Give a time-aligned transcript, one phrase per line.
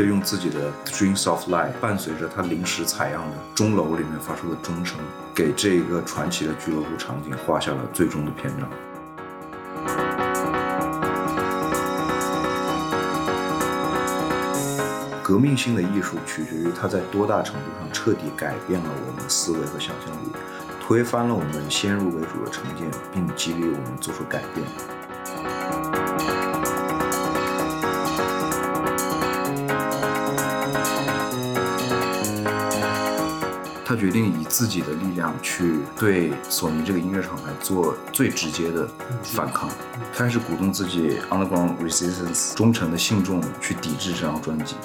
[0.00, 4.96] 就用自己的 Dreams of Life，伴随着他临时采样的钟楼里面发出的钟声，
[5.34, 8.66] 给这个传奇的俱乐部场景画下了最终的篇章。
[15.22, 20.32] 革命性的艺术取决于它在多大程度上彻底改变了我们的思维和想象力，
[20.82, 24.99] 推翻了我们先入为主的成见，并激励我们做出改变。
[33.90, 38.88] 他决定以自己的力量去对索尼这个音乐厂牌做最直接的
[39.24, 39.68] 反抗，
[40.14, 44.76] 开始鼓动自己 Underground Resistance 忠诚的信众去抵制这张专辑。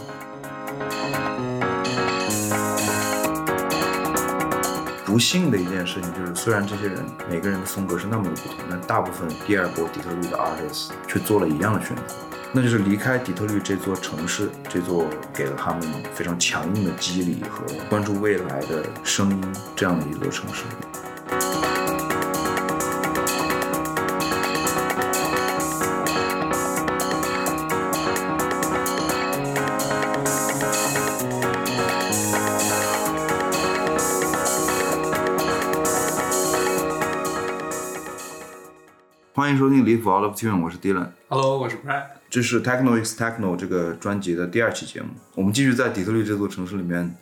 [5.05, 12.15] 不幸的一件事情就是，虽然这些人每个人的风格是那么的不同，但大部分第二波底特律的 artists 却做了一样的选择，
[12.57, 15.81] 那就是离开底特律这座城市，这座给了他们
[16.13, 19.43] 非常强硬的激励和关注未来的声音
[19.75, 20.63] 这样的一座城市。
[39.45, 41.09] 欢迎收听离谱 Out of Tune，我是 Dylan。
[41.27, 42.05] Hello，我是 Brad。
[42.31, 47.15] 这是 Techno X Techno 这个专辑的第二期节目，我们继续在底特律这座城市里面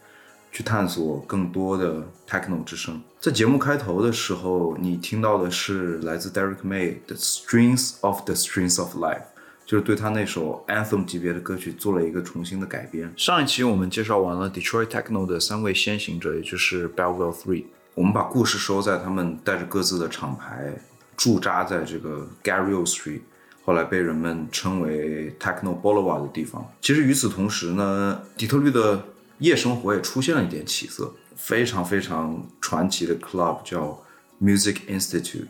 [0.49, 3.01] 去探索更多的 Techno 之声。
[3.19, 9.23] 在节目开头的时候，你听到的是来自 Derek May 的 Strings of the Strings of Life，
[9.66, 13.13] 就是对他那首 Anthem 级别的歌曲做了一个重新的改编。
[13.17, 20.73] 上一期我们介绍完了 Detroit Techno 的三位先行者，也就是 Belleville Three，我们把故事收在他们带着各自的厂牌
[21.16, 23.22] 驻扎在这个 Garryo Street。
[23.66, 26.69] 后来被人们称为 Techno Boulevard 的地方。
[26.81, 29.03] 其实与此同时呢，底特律的
[29.40, 31.13] 夜生活也出现了一点起色。
[31.35, 34.00] 非常非常传奇的 club 叫
[34.40, 35.47] Music Institute，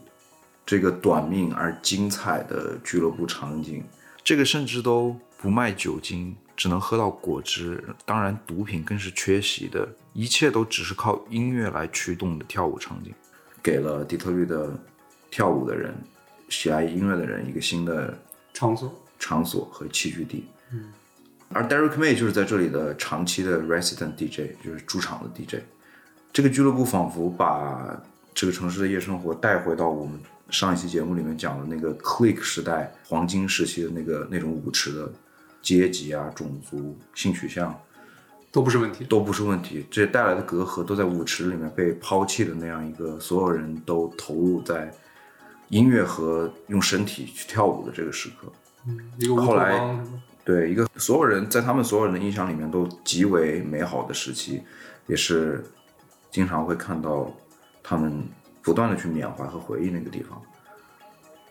[0.65, 3.83] 这个短命而精彩的俱乐部场景，
[4.23, 13.13] 这个甚至都不卖酒精，只能喝到果汁，当然毒品更是缺席的，一切都只是靠音乐来驱动的跳舞场景，
[13.61, 14.71] 给了底特律的
[15.33, 15.91] 跳舞的人。
[16.49, 18.15] 喜爱音乐的人一个新的
[18.53, 20.45] 场所、场所和栖居地。
[20.71, 20.93] 嗯，
[21.49, 25.63] 而 Derek May 就是在这里的长期的 resident DJ，就是驻场的 DJ。
[26.31, 27.99] 这个俱乐部仿佛把
[28.35, 30.19] 这个城市的夜生活带回到我们
[30.51, 35.11] 上一期节目里面讲的那个 click 时代黄金时期的那个那种舞池的
[35.63, 37.75] 阶级啊、种族、性取向
[38.51, 39.83] 都不是问题，都不是问题。
[39.89, 44.93] 这带来的隔阂都在舞池里面被抛弃的那样一个所有人都投入在。
[45.73, 48.51] 音乐和用身体去跳舞的这个时刻，
[48.85, 49.97] 嗯，一个后来
[50.45, 54.61] 对一个所有人在他们所有人的印象里面都极为美好的时期，
[55.07, 55.65] 也是
[56.29, 57.35] 经常会看到
[57.81, 58.23] 他们
[58.61, 60.39] 不断的去缅怀和回忆那个地方。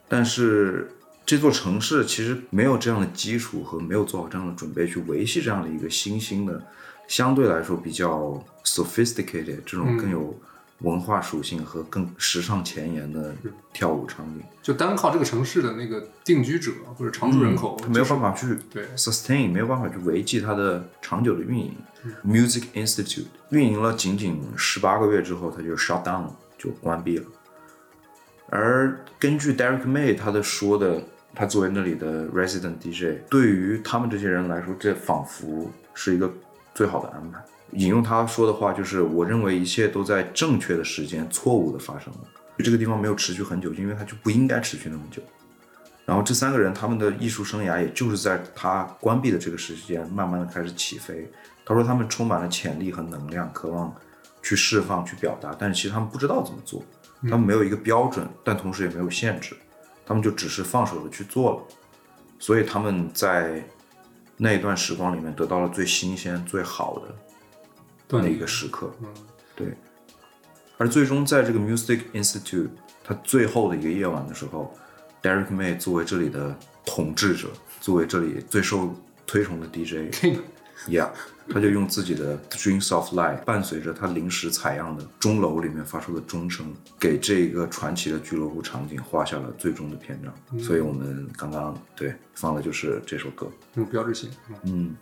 [0.09, 0.89] 但是
[1.27, 6.63] 这座城市其实没有这样的基础和没有做好这样的准备去维系这样的一个新兴的，
[7.09, 10.33] 相对来说比较 sophisticated 这种更有。
[10.83, 13.35] 文化属性和更时尚前沿的
[13.73, 21.75] 跳舞场景，就单靠这个城市的那个定居者或者常住人口，嗯、没有办法去对 sustain，没有办法去维系它的长久的运营。
[22.05, 26.27] 嗯、Music Institute 运营了仅仅十八个月之后，它就 shut down
[26.59, 27.25] 就关闭了。
[28.49, 31.01] 而根据 Derek May 他的说的，
[31.35, 36.31] 他作为那里的 resident DJ，对于他们这些人来说，这仿佛是一个
[36.75, 37.43] 最好的安排。
[37.73, 42.21] 引用他说的话，就是我认为一切都在正确的时间错误的发生了。
[42.59, 45.23] 就这个地方没有持续很久，因为它就不应该持续那么久。
[46.05, 51.31] 然后这三个人他们的艺术生涯，也就是在他关闭的这个时间，慢慢的开始起飞。
[51.65, 53.95] 他说他们充满了潜力和能量，渴望
[54.43, 56.83] 去释放、去表达，但是其实他们不知道怎么做，
[57.23, 59.57] 他们没有一个标准，但同时也没有限制，
[60.05, 61.63] 他们就只是放手的去做了。
[62.39, 63.65] 所以他们在
[64.37, 67.15] 那一段时光里面得到了最新鲜、最好的。
[68.21, 69.09] 那一个时刻，嗯，
[69.57, 69.75] 对。
[70.79, 72.69] 而最终在这个 Music Institute，
[73.05, 74.77] 它最后的一个夜晚的时候
[75.23, 77.49] ，Derek May 作为这里的统治者，
[77.81, 78.93] 作为这里最受
[79.25, 81.11] 推崇的 DJ，Yeah，
[81.49, 86.67] 他就用自己的 Dreams of Light 伴随着他临时采样的钟楼里面发出的钟声，
[86.99, 90.35] 给这个传奇的俱乐部场景画下了最终的篇章。
[90.53, 94.29] 嗯、所以我们刚刚对放的就是这首歌，有标志性，
[94.65, 94.97] 嗯。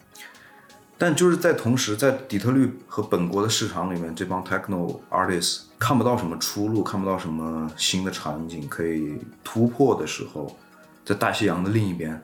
[1.00, 10.54] 但就是在同时，在底特律和本国的市场里面，这帮 techno artists 看不到什么出路，看不到什么新的场景可以突破的时候，
[11.02, 12.20] 在大西洋的另一边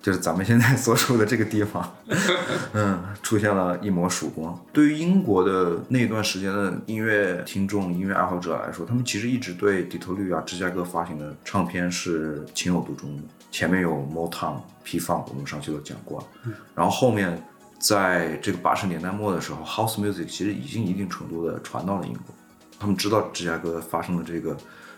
[0.00, 1.86] 就是咱们现在所处的这个地方，
[2.72, 4.58] 嗯，出现了一抹曙光。
[4.72, 13.22] 对于英国的那段时间的音乐听众、音乐爱好者来说，他们其实一直对底特律啊、芝加哥发行的唱片是情有独钟的。
[13.50, 16.26] 前面有 Motown、P-Funk，我们上期都讲过了，
[16.74, 17.42] 然后后面
[17.78, 22.34] 在这个八十年代末的时候，House Music 其实已经一定程度的传到了英国。
[22.78, 24.56] 他们知道芝加哥发生的这个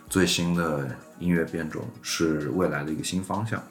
[0.09, 0.89] 最新的
[1.19, 3.63] 音乐变种是未来的一个新方向。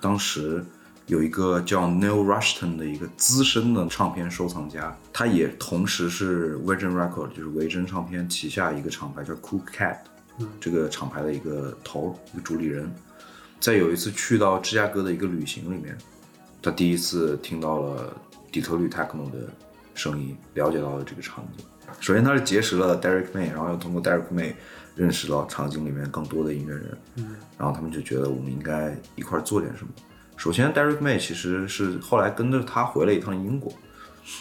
[0.00, 0.64] 当时
[1.06, 9.98] 有一个叫 Neil Rushton 的一个资深的唱片收藏家，他也同时是 Virgin Record，就是维珍唱片旗下一个厂牌叫 Cool Cat，
[10.60, 12.90] 这个厂牌的一个头，一个主理人。
[13.58, 15.96] 在有一次去到芝加哥的一个旅行里面，
[16.62, 18.16] 他第一次听到了
[18.58, 19.38] 底特律 techno 的
[19.94, 21.64] 声音，了解到了这个场景。
[22.00, 24.54] 首先，他是结识了 Derek May，然后又通过 Derek May
[24.94, 26.98] 认识到场景里面更多的音乐人。
[27.16, 29.90] 嗯，然后他们就觉得我们应该一块做点什么。
[30.36, 33.72] 首先，Derek May 其实是后来跟着他回了一趟英国。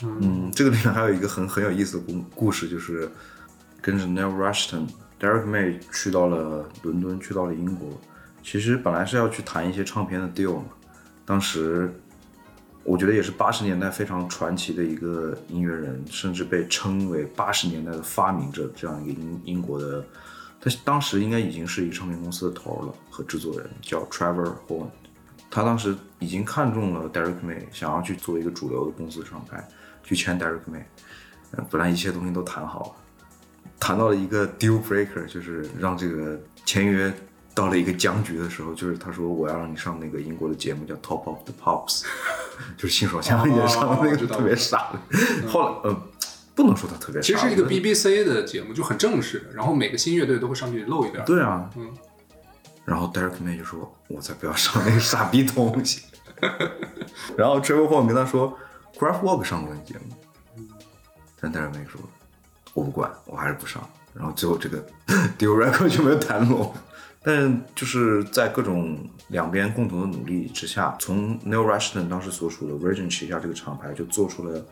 [0.04, 3.10] 嗯，这个里面还有一个很很有意思的故故事，就是
[3.82, 7.90] 跟着 Neil Rushton，Derek May 去到了伦敦，去到了英国。
[8.44, 10.66] 其实本来是要去谈一些唱片的 deal 嘛，
[11.26, 11.94] 当时
[12.88, 20.02] 我觉得也是八十年代非常传奇的一个音乐人，甚至被称为八十年代的发明者这样一个英英国的，
[20.62, 24.88] 他当时应该已经是一个唱片公司的头了和制作人，叫 Trevor Horn。
[25.52, 29.68] 他当时已经看中了 Derek May，想要去做一个主流的公司厂牌，
[30.02, 30.84] 去签 Derek May。
[31.70, 32.96] 本来一切东西都谈好了，
[33.78, 37.14] 谈到了一个 deal breaker，就是让这个签约。
[37.58, 42.04] 到了一个僵局的时候，就是他说我要让你上那个英国的节目叫 Top of the Pops，
[42.78, 45.00] 就是辛爽强也上的那个特别傻的。
[45.50, 46.02] 后来，呃，
[46.54, 49.50] 不能说他特别傻，其实是一个 BBC 的节目，就很正式。
[49.56, 51.26] 然后每个新乐队都会上去露一点。
[51.26, 51.92] 对啊，嗯。
[52.86, 56.04] 然后 Derek May 就说：“我才不要上那个傻逼东西。
[57.36, 58.56] ”然后 Trevor Horn 跟他说
[59.00, 60.64] g r a f t Walk 上过那节目。”
[61.42, 62.00] 但 Derek May 说
[62.76, 63.84] ：“我不管，我还是不上。”
[64.14, 64.86] 然后最后这个
[65.38, 66.72] Deal Record 就没有谈拢。
[67.28, 68.98] 但就是在各种
[69.28, 74.66] 两边共同的努力之下，从 Neil Rushton 当时所属的 Virgin 旗下这个厂牌就做出了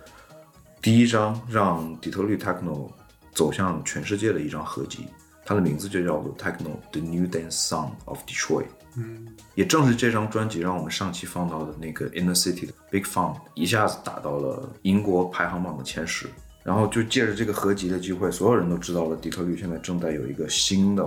[0.81, 2.89] 第一张让底特律 Techno
[3.33, 5.05] 走向全世界的一张合集，
[5.43, 8.67] 它的名字就叫做 Techno The New Dance Song of Detroit。
[8.95, 16.29] 嗯，也正是这张专辑让我们上期放到的那个 Inner City 的 Big Fun 一下子打到了英国排行榜的前十，
[16.63, 21.05] 然后就借着这个合集的机会，所有人都知道了底特律现在正在有一个新的。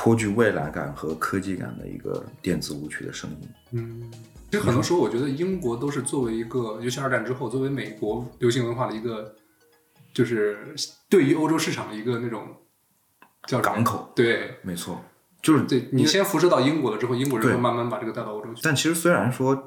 [0.00, 3.48] 颇具未来感和科技感的一个电子舞曲的声音。
[3.72, 4.08] 嗯，
[4.48, 9.34] 其实很多时候，我觉得英国都是作为一个，尤其二战之后，作为美国流行文化的一个，
[10.14, 10.56] 就是
[11.10, 12.46] 对于欧洲市场的一个那种
[13.48, 14.12] 叫港口。
[14.14, 15.04] 对，没错，
[15.42, 18.60] 就是对你先辐射到英国了之后，英国人会慢慢把这个带到欧洲去。
[18.62, 19.56] 但其实虽然说《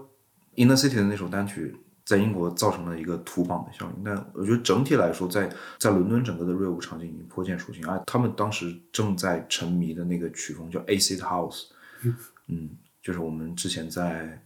[0.56, 1.76] Inner City》的那首单曲。
[2.04, 7.88] 在英国造成了一个土榜的效应，但我觉得整体来说，在在伦敦整个的瑞舞场景已经颇见雏形。
[7.88, 11.68] 而他们当时正在沉迷的那个曲风叫 Acid House，
[12.48, 14.44] 嗯，就是我们之前在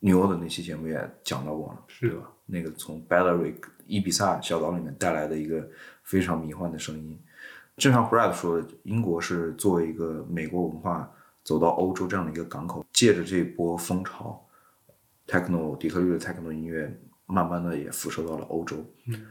[0.00, 2.30] 纽欧的那期节目也讲到过了，是吧？
[2.44, 3.56] 那个从 Balearic
[3.86, 5.66] 伊比萨小岛里面带来的一个
[6.02, 7.18] 非常迷幻的声音。
[7.78, 11.10] 正像 Brad 说的，英国是作为一个美国文化
[11.42, 14.45] 走到欧洲这样的一个港口，借着这波风潮。
[15.26, 19.26] Techno 底特律的 techno 音乐，慢慢的也辐射到了欧洲，嗯，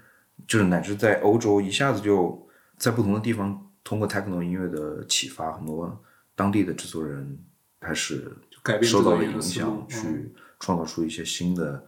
[0.47, 2.47] 就是乃至在欧洲一下子就
[2.77, 6.03] 在不同的地方，通过 techno 音乐的启发，很多
[6.35, 7.37] 当地的制作人
[7.79, 8.35] 开始
[8.83, 11.81] 受到了影响，去创造出一些新的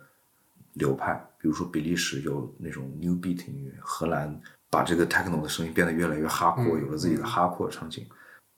[0.73, 8.07] 流派，比如说比利时有那种 new beat 音乐，荷兰把这个 techno 的声音变得越来越哈阔，有了自己的哈阔场景，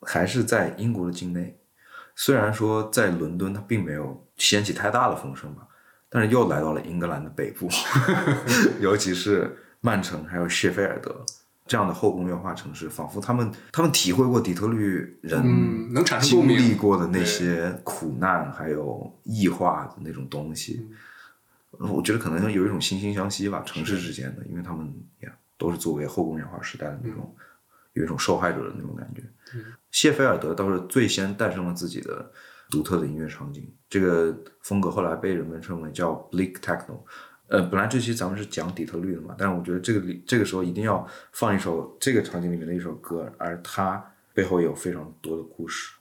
[0.01, 1.57] 还是在英国的境内。
[2.15, 5.67] 虽然说在伦敦它并没有掀起太大的风声吧，
[6.09, 7.69] 但是又来到了英格兰的北部，
[8.81, 11.23] 尤其是曼城还有谢菲尔德
[11.67, 20.89] 这样的后工业化城市，仿佛他们他们体会过底特律人能产生经历过的那些苦难，还有异化的那种东西。
[21.77, 24.91] 我觉得可能有一种惺惺相惜吧，城市之间的，因为他们
[25.21, 27.35] 也都是作为后工业化时代的那种
[27.93, 29.21] 有一种受害者的那种感觉。
[29.91, 32.31] 谢菲尔德倒是最先诞生了自己的
[32.69, 36.99] 独特的音乐场景，这个风格后来被人们称为叫 Bleak Techno。
[37.47, 45.95] 呃，本来这期咱们是讲底特律的嘛，但是我觉得这个里这个时候一定要放一首这个场景里面的一首歌，而它背后有非常多的故事。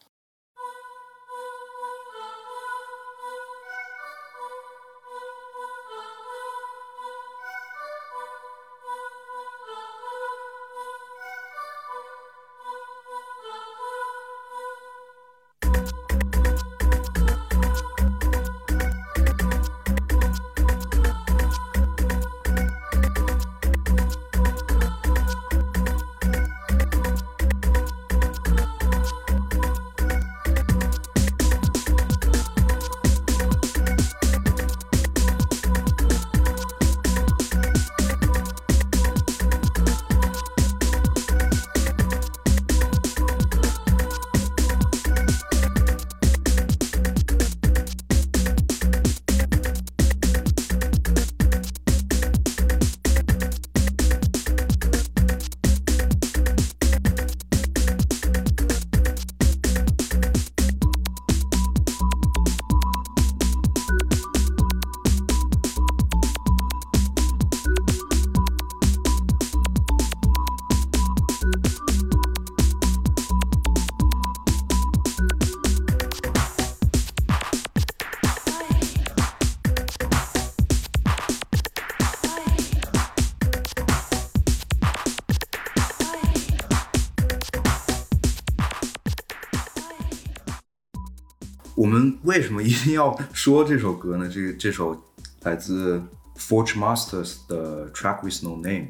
[92.85, 94.29] 定要说这首歌呢？
[94.29, 95.01] 这个这首
[95.43, 96.03] 来自
[96.37, 98.89] Forge Masters 的 Track with No Name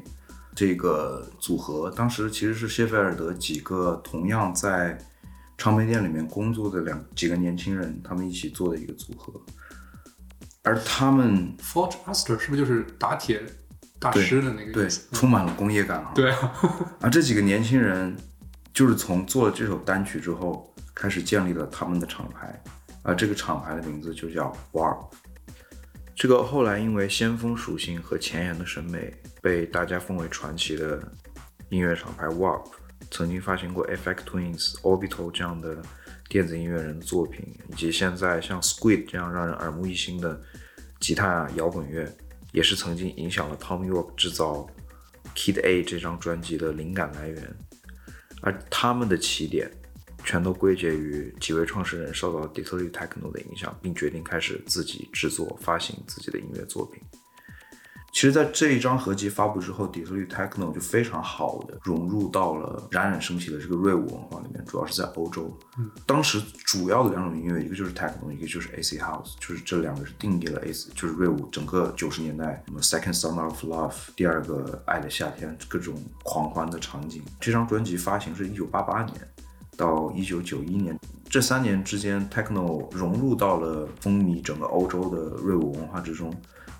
[0.55, 4.97] 这个组合，当时其实是谢菲尔德几个同样在
[5.57, 9.33] 唱片店里面工作的两几个年轻人，他们一起做的一个组合。
[10.63, 13.41] 而他们 Forge Master 是不是就是打铁
[13.97, 15.07] 大师的那个对意思？
[15.13, 16.11] 充满了工业感啊。
[16.13, 16.53] 对啊，
[16.99, 18.15] 而这几个年轻人，
[18.73, 22.61] 就是从做了这首单曲之后，开始建立了他们的厂牌，
[23.03, 25.07] 而这个厂牌的名字就叫 Warp。
[26.15, 31.01] 这个后来因为先锋属性和前沿的审美，被大家奉为传奇的
[31.69, 32.65] 音乐厂牌 Warp，
[33.09, 35.81] 曾经发行过 FX Twins、Orbital 这样的
[36.27, 40.41] 电子音乐人的作品，以及现在像 Squid 这样让人耳目一新的
[40.99, 42.13] 吉他摇滚乐，
[42.51, 44.67] 也是曾经影响了 Tom York 制造
[45.33, 47.55] Kid A 这张专辑的灵感来源，
[48.41, 49.71] 而他们的起点
[50.29, 57.01] 全都归结于几位创始人受到底特律 techno 的影响，并决定开始自己制作、发行自己的音乐作品。
[58.11, 65.51] 其实，在这一张合集发布之后，底特律 techno 就非常好的融入到了冉冉升起的这个瑞舞文化里面，主要是在欧洲。
[65.79, 77.23] 嗯，当时主要的两种音乐，一个就是 techno，一个就是 AC house，就是这两个是定义了 AC，就是瑞舞整个九十年代什么 Second Summer of Love，第二个爱的夏天，各种狂欢的场景。
[77.39, 79.15] 这张专辑发行是一九八八年
[79.79, 80.99] 到一九九一年。
[81.29, 86.33] 这三年之间，techno 融入到了风靡整个欧洲的瑞舞文化之中。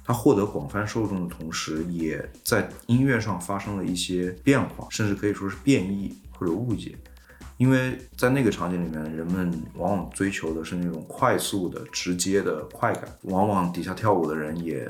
[0.04, 6.98] 它获得广泛受众的同时，也在音乐上发生了一些变化，甚至可以说是变异或者误解。
[7.58, 14.90] 因为在那个场景里面，人们往往追求的是那种快速的、直接的快感，往往底下跳舞的人也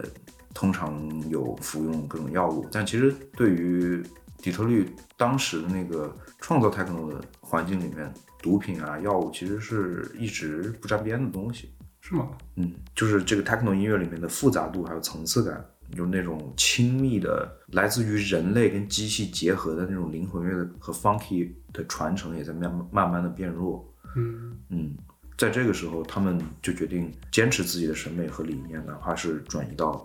[0.53, 0.97] 通常
[1.29, 2.65] 有服用各种药物。
[2.71, 4.01] 但其实对于
[4.37, 8.13] 底特律当时的那个创造 techno 的环境里面，
[8.43, 11.73] 毒品啊、药物其实是一直不沾边的东西。
[12.01, 12.29] 是吗？
[12.55, 15.65] 嗯，就是这个 techno 音乐里面的复杂度还有层次感，
[15.97, 23.85] 有那种亲密的来自于人类跟机器结合的那种灵魂乐的和 funky 的传承，也在慢慢慢的变弱。
[24.15, 24.95] 嗯嗯，
[25.37, 30.01] 在这个时候，他们就决定坚持自己的审美和理念，哪怕是转移到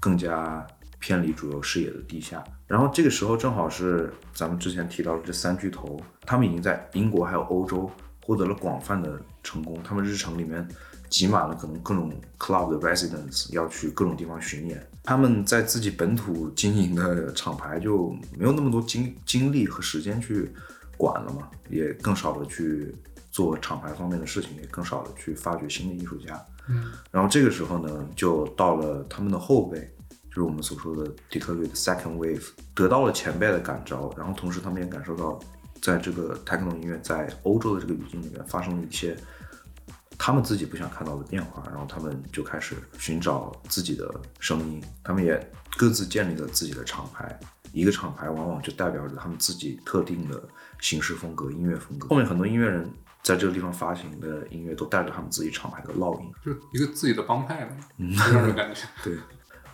[0.00, 0.66] 更加
[1.02, 2.42] 偏离主流视野的地下。
[2.66, 7.90] 然后这个时候正好是咱们之前提到的这三巨头，他们已经在英国还有欧洲
[8.24, 10.66] 获得了广泛的成功，他们日程里面。
[11.12, 20.50] 挤满了可能各种 club 的 residents 要去各种地方巡演，他们在自己本土经营的厂牌就没有那么多精精力和时间去
[20.96, 22.96] 管了嘛，也更少的去
[23.30, 26.42] 做厂牌方面的事情，也更少的去发掘新的艺术家。
[26.66, 29.86] 嗯，然后这个时候呢，就到了他们的后辈，
[30.32, 35.38] 就是我们所说的底特律的 second wave，得到了前辈的感召，然后同时他们也感受到，
[35.80, 39.16] 在这个 techno 音乐在欧洲的这个语境里面发生了一些。
[40.18, 44.08] 他们自己不想看到的变化，然后他们就开始寻找自己的
[44.38, 44.80] 声音。
[45.02, 47.36] 他们也各自建立了自己的厂牌，
[47.72, 50.40] 一个厂牌往往就代表着他们自己特定的
[50.78, 52.06] 形式风格、音乐风格。
[52.06, 52.88] 后面很多音乐人
[53.20, 58.82] 在这个地方发行的音乐都带着他们自己厂牌的烙印，就一个自己的帮派嘛， 这样的感觉。
[59.02, 59.18] 对，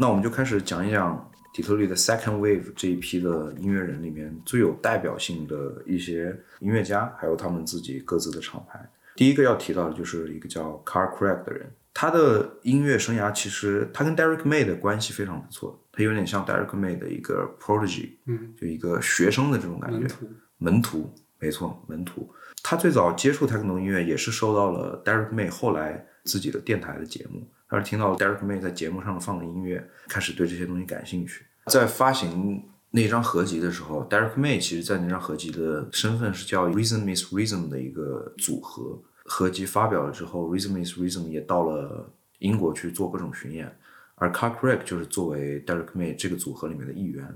[0.01, 8.89] 那我们就开始讲一讲底特律的 Second Wave 这一批的音乐人里面最有代表性的一些音乐家，还有他们自己各自的厂牌。
[9.17, 20.29] 第一个要提到的就是一个叫 Carl Craig 的人，他的音乐生涯其实他跟 Derek May 的关系非常不错，他有点像 Derek May 的一个 prodigy，嗯，就一个学生的这种感觉，门徒，
[20.59, 22.33] 门徒，没错，门徒。
[22.63, 31.47] 他最早接触 techno 音乐也是受到了 Derek May 后来自己的电台的节目，他是听到 Derek May 在节目上放的音乐，开始对这些东西感兴趣。
[31.67, 39.03] 在发行那张合集的时候，Derek May 其实在那张合集的身份是叫 Reason Miss Reason 的一个组合。
[39.25, 43.75] 合集发表了之后，Reason Miss Reason 也到了英国去做各种巡演，
[44.15, 47.27] 而 Car Craig 就是作为 Derek May 这个组合里面的一员，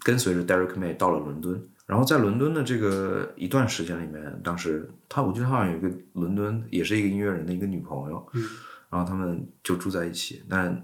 [0.00, 1.62] 跟随着 Derek May 到了伦敦。
[1.86, 8.42] 然后在伦敦的这个一段时间里面，当时他我记得他好像有一个伦敦也是一个音乐人的一个女朋友，嗯，
[8.90, 10.82] 然后他们就住在一起，但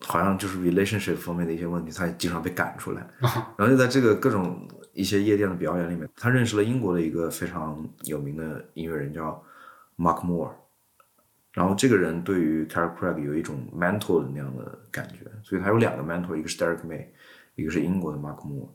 [0.00, 3.06] 好像就是 relationship 方面的一些问题，他也经常被赶出来，
[3.56, 4.68] 然后就在这个各种。
[4.92, 9.40] 一些夜店的表演里面，他认识了英国的一个非常有名的音乐人叫
[9.96, 10.50] Mark Moore，
[11.52, 17.06] 然后这个人对于 Carl Craig 有一种 mentor 的那样的感觉，所以他有两个 mentor，一个是 Derek May，
[17.54, 18.68] 一个是英国的 Mark Moore，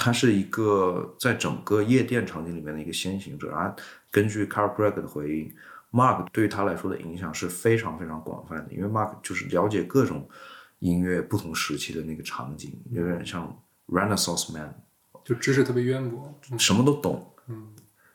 [0.00, 3.74] 他是一个在整个夜店场景里面的一个先行者啊。
[4.12, 5.52] 根据 Carl Craig 的回应
[5.90, 10.28] ，Mark 对于他来说的影响是非常非常广泛的，因为 Mark 就是了解各种
[10.78, 14.72] 音乐不同时期的那个场景，有点像 Renaissance man。
[15.24, 17.34] 就知识特别渊博，什么都懂。
[17.48, 17.74] 嗯，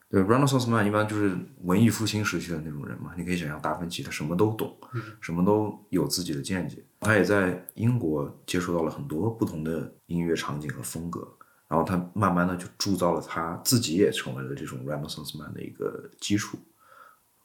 [0.09, 4.73] 对，Renaissance Man 一般就是文艺复兴时期的那种人嘛，你可以想象达芬奇他什么都懂，
[5.19, 6.81] 什么都有自己的见解。
[7.01, 11.27] 他也在英国接触到了很多不同的音乐场景和风格，
[11.73, 16.55] 然后他慢慢的就铸造了他自己也成为了这种 Renaissance Man 的一个基础。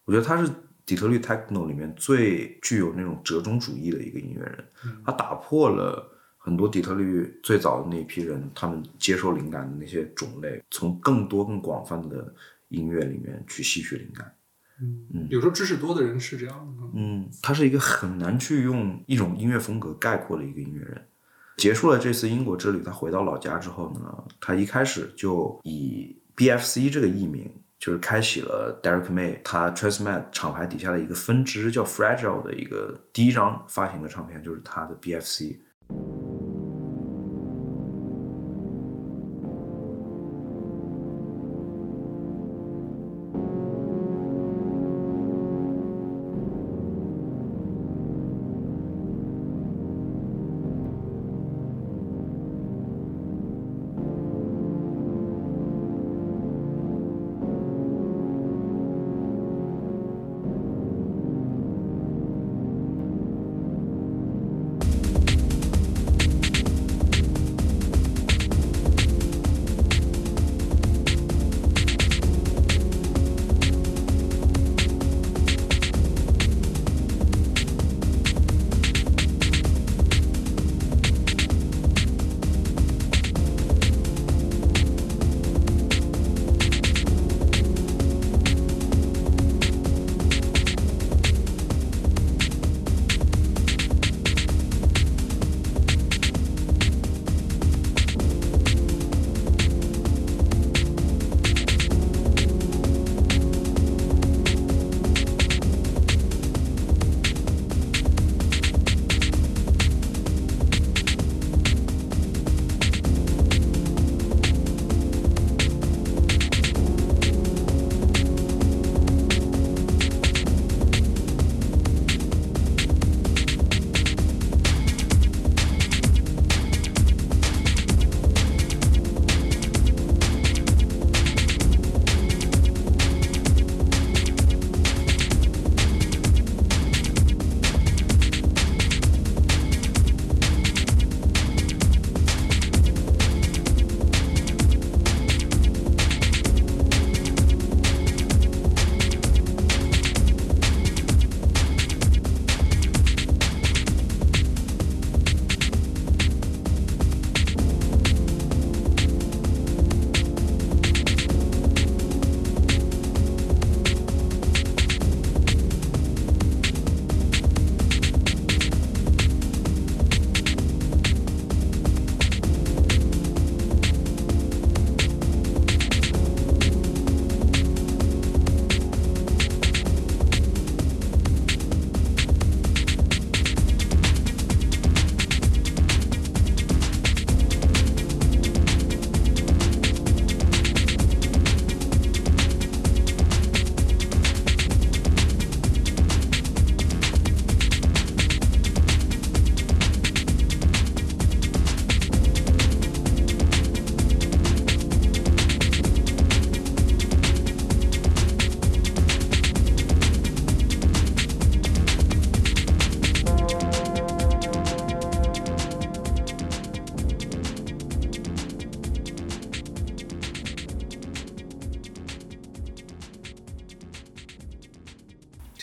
[0.04, 0.52] 我觉得他是
[0.84, 4.62] 底特律 Techno 里面最具有那种折中主义的一个音乐人，
[5.06, 6.14] 他打破了。
[6.40, 12.32] 很多底特律最早的那一批人，他们接受灵感的那些种类，从更多更广泛的
[12.68, 14.34] 音乐里面去吸取灵感。
[14.80, 16.88] 嗯，有时候知识多的人是这样的。
[16.94, 21.07] 嗯，他是一个很难去用一种音乐风格概括的一个音乐人。
[21.58, 35.58] 结束了这次英国之旅，他回到老家之后呢，他一开始就以 BFC 这个艺名，就是开启了 Derek May 他 Transmat 厂牌底下的一个分支，叫 Fragile 的一个第一张发行的唱片，就是他的 BFC。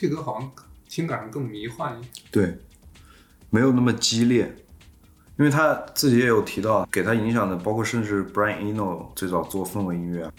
[0.08, 0.52] 这歌好像
[0.88, 2.58] 听感上更迷幻一点，对，
[3.50, 4.56] 没有那么激烈，
[5.38, 10.32] 因为他自己也有提到，给他影响的包括甚至 Brian Eno 最早做氛围音乐。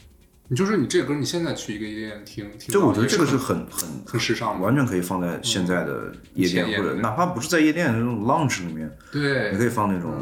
[0.49, 10.15] 你就说你这歌，你现在去一个夜店听，听这我觉得这个是很很很时尚的，完全可以放在现在的夜店或者哪怕不是在夜店那种 lounge 里面，对，你可以放那种，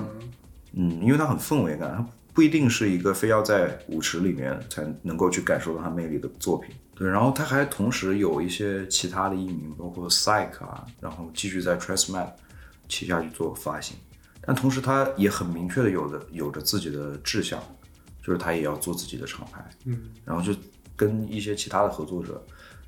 [0.72, 6.74] 嗯，因为它很氛围感，它不一定是一个非要在舞池里面才能够去感受到它魅力的作品。
[6.94, 12.28] 对，然后他还同时有一些其他的艺名，包括 Psych 啊，然后继续在 Tressmat
[12.88, 13.96] 旗下去做发行，
[14.40, 17.60] 但同时他也很明确的有着有着自己的志向，
[18.22, 20.56] 就是他也要做自己的厂牌，嗯，然后就
[20.94, 22.40] 跟一些其他的合作者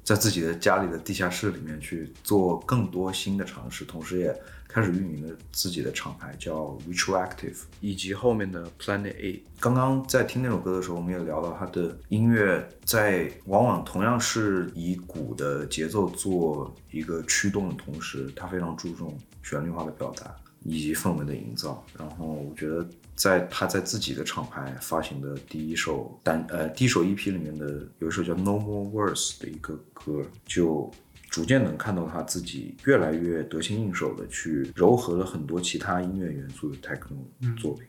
[0.05, 4.33] 在自己的家里的地下室里面去做更多新的尝试，同时也
[4.77, 9.43] 开始运营了自己的厂牌，叫 Retroactive，以及后面的 Planet A。
[9.59, 21.83] 刚刚在听那首歌的时候，我们也聊到他的音乐在往往同样是以鼓的节奏做一个驱动的同时，他非常注重旋律化的表达以及氛围的营造。
[21.99, 22.87] 然后我觉得。
[23.17, 30.93] 在他在自己的厂牌发行的第一首单呃第一首 EP 里面的有一首叫 No More Words 的一个歌，就
[31.31, 37.17] 逐渐能看到他自己越来越得心应手的去糅合了很多其他音乐元素的 techno
[37.61, 37.87] 作品。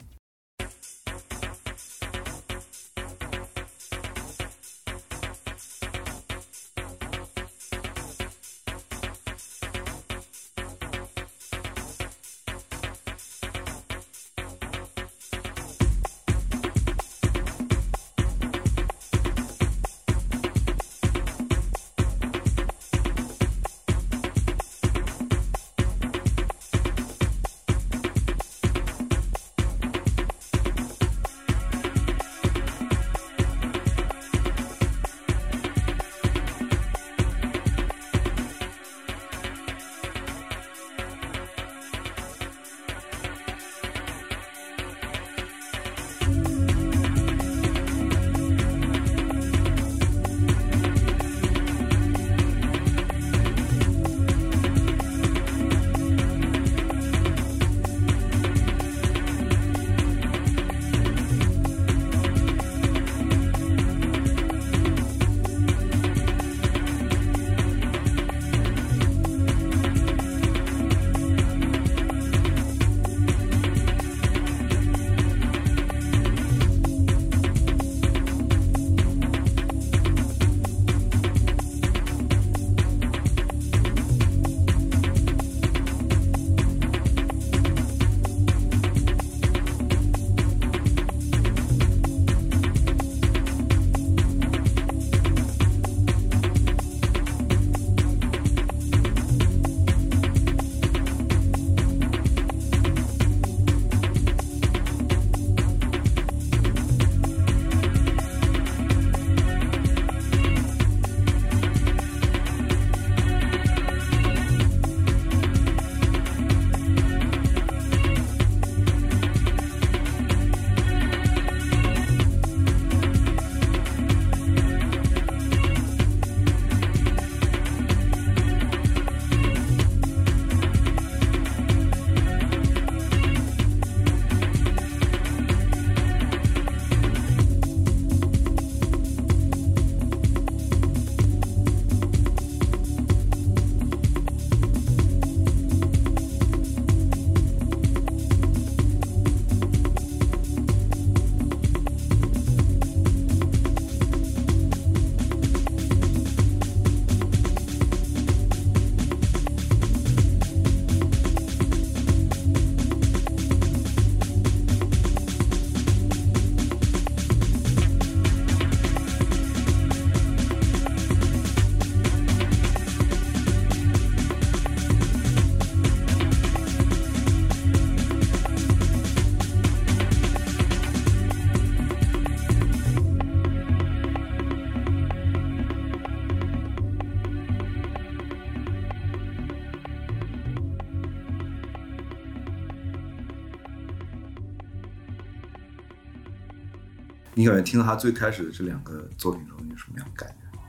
[197.38, 200.60] 你感觉听到他最开始的这两个作品时候，你有什么样的感觉？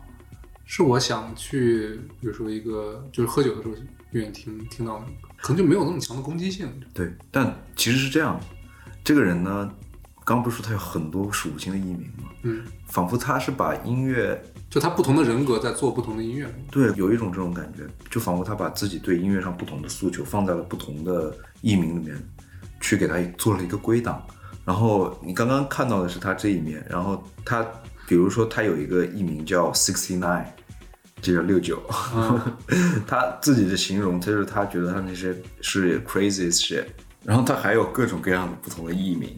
[0.67, 3.75] 是我想去，比如说一个就是喝酒的时候
[4.11, 5.03] 愿意听听到，
[5.41, 6.69] 可能就没有那么强的攻击性。
[6.93, 8.39] 对，但其实是这样，
[9.03, 9.75] 这个人呢，
[10.27, 12.29] 刚不是说他有很多属性的艺名吗？
[12.43, 16.55] 嗯，仿佛他是把音乐，就他不同的人格在做不同的音乐。
[16.71, 22.23] 对，有一种这种感觉，就仿佛他把自己对音乐上不同的诉求放在了不同的艺名里面，
[22.79, 24.23] 去给他做了一个归档。
[24.69, 27.67] 然后你刚刚看到的是他这一面，然后他，
[28.07, 30.45] 比如说他有一个艺名叫 Sixty Nine，
[31.23, 31.83] 这叫六九，
[33.09, 36.85] 他自己的形容，他就是他觉得他那些是 crazy shit。
[37.25, 39.31] 然后他还有各种各样的不同的艺名，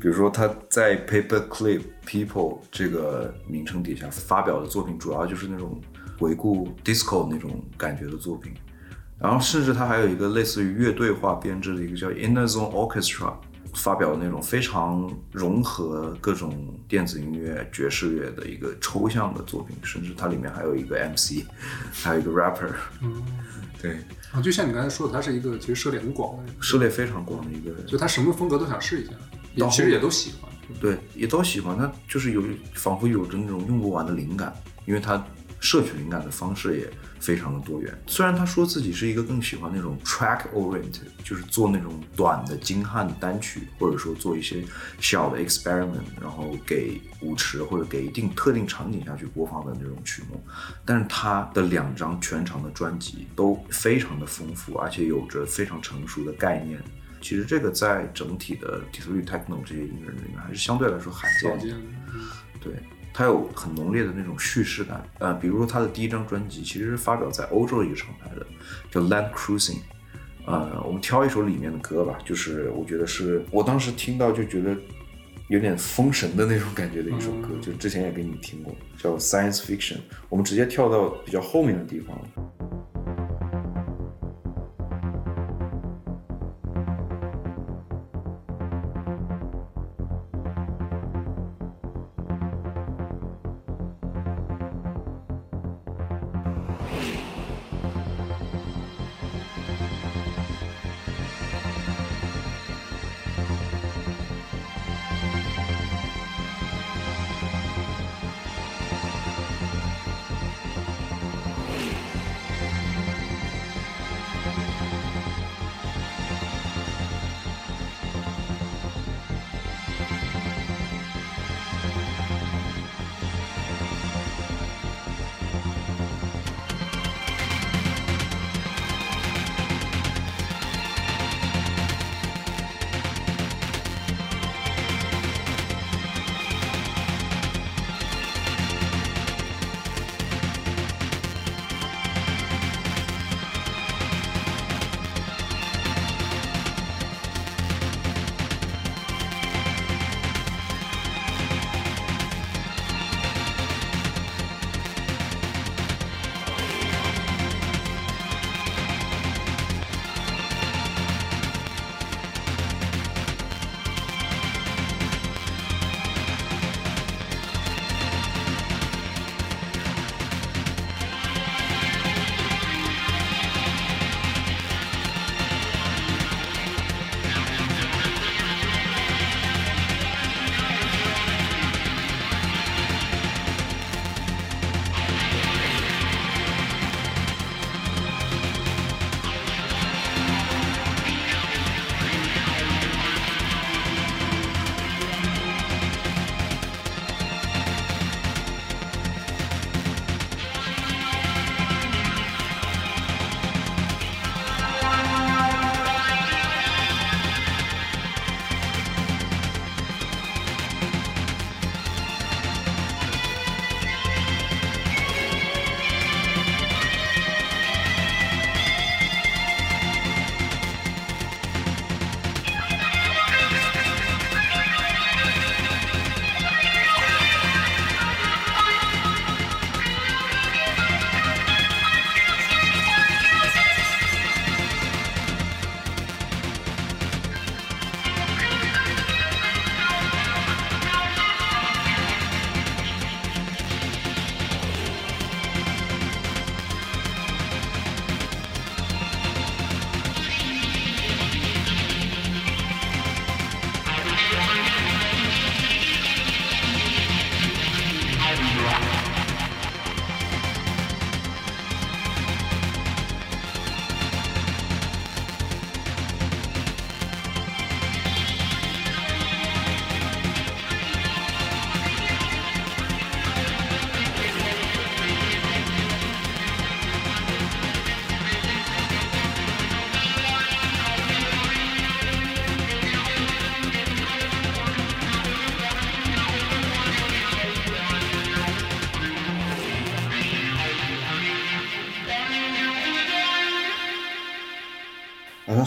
[0.00, 5.80] 比如说他在 Paper Clip People 这个名称底下发表的作品，主要就是那种
[6.16, 8.52] 回顾 disco 那种感觉的作品。
[9.18, 13.32] 然后甚至他还有一个类似于乐队化编制的一个叫 Inner Zone Orchestra。
[13.76, 21.44] 发表那种非常融合各种电子音乐、爵士乐的一个抽象的作品，甚至它里面还有一个 MC，
[21.92, 22.70] 还有一个 rapper。
[23.02, 23.22] 嗯，
[23.80, 23.98] 对，
[24.32, 27.86] 啊，就像你刚才说的，他是一个其实涉猎很广的人，涉猎非常广的一个人。
[27.86, 29.12] 就他什么风格都想试一下，
[29.54, 30.50] 也其实也都喜欢。
[30.80, 31.76] 对，也都喜欢。
[31.78, 32.42] 他就是有
[32.74, 34.52] 仿佛有着那种用不完的灵感，
[34.84, 35.24] 因为他
[35.66, 37.92] 摄取灵感的方式也非常的多元。
[38.06, 44.64] 虽然他说自己是一个更喜欢那种 track oriented，就是做那种短的精悍单曲，或者说做一些
[45.00, 50.40] 小的 experiment，然后给舞池或者给一定特定场景下去播放的那种曲目。
[50.84, 56.80] 但是他的两张全长的专辑都非常的丰富，而且有着非常成熟的概念。
[57.20, 61.58] 其实这个在整体的底特律 techno 这些音乐人里面还是相对来说罕见
[62.60, 62.74] 对，
[63.16, 65.02] 它有很浓烈的那种叙事感。
[65.20, 68.46] 呃，比如说他的第一张专辑其实是发表在欧洲的一个厂牌的，
[68.90, 69.78] 叫 Land Cruising。
[70.44, 74.76] 呃，我们挑一首里面的歌吧，就是我觉得是我当时听到就觉得
[75.48, 79.96] 有点封神的那种感觉的一首歌，就之前也给你们听过，叫 Science Fiction。
[80.28, 82.20] 我们直接跳到比较后面的地方。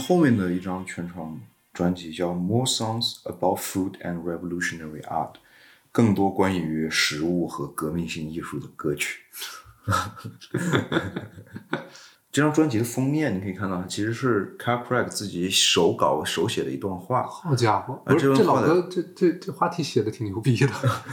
[0.10, 1.40] 后面的一张全长
[1.72, 5.34] 专辑叫《More Songs About Food and Revolutionary Art》，
[5.92, 9.20] 更多关于食物和革命性艺术的歌曲。
[12.32, 17.28] 这张专辑的封面你可以看到，其实是 Carl Craig 自己手稿手写的一段话。
[17.28, 20.68] 好家伙，这这段话的老哥这这这话题写的挺牛逼的。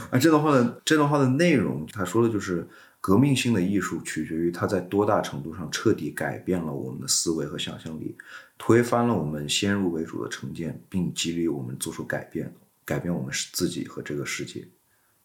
[0.09, 2.67] 啊，这段话的 这段话的内容，他说的就是
[3.07, 8.17] 革命性的艺术取决于它在多大程度上彻底改变了我们的思维和想象力，
[8.57, 14.67] 推翻了我们先入为主的成见，并激励我们做出改变，改变我们自己和这个世界。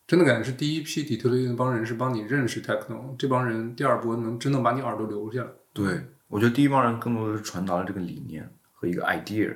[0.07, 5.51] 真的感觉是第一批底特律那帮人是帮你认识 techno，这帮人第二波能真的把你耳朵留下来。
[5.73, 9.53] 对，我觉得第一帮人更多的是传达了这个理念和一个 idea，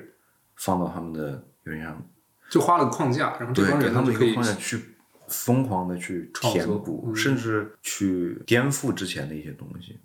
[0.57, 2.05] 放到他们的有点像
[2.49, 4.77] 就画了个框架，然后这，帮人他们可以框架去
[5.27, 9.97] 疯狂的去填补，嗯甚至去颠覆之前的一些东西。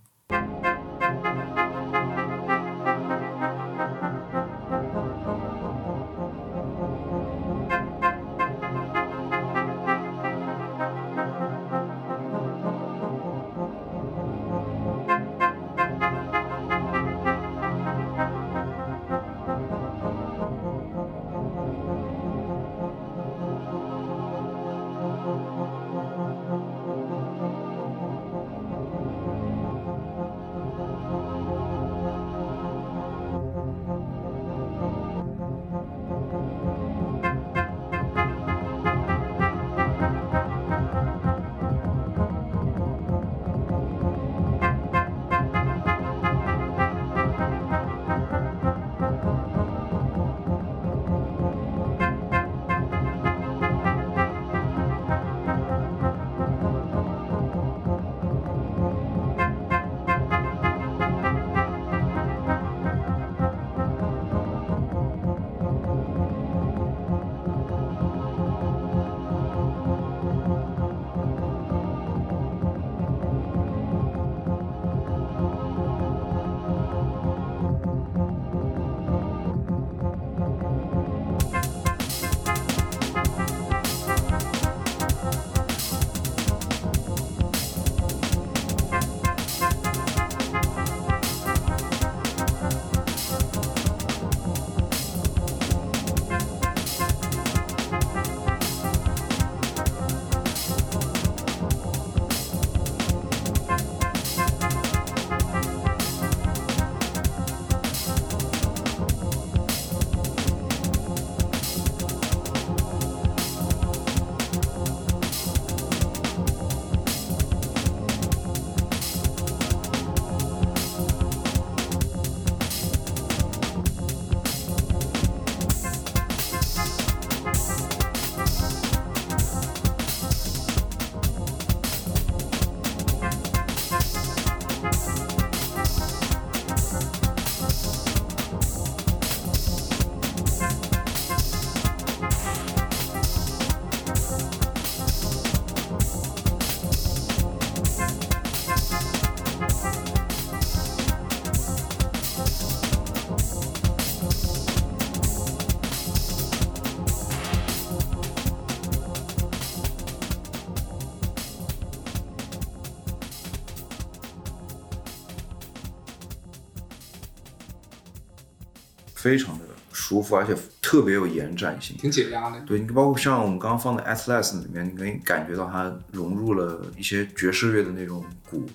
[170.13, 171.97] 舒服，而且特别有延展性。
[171.97, 172.61] 挺解压的。
[172.67, 178.67] 对你包括像我们刚刚放的《Atlas》里面，你可以感觉到它融入了一些爵士乐的那种鼓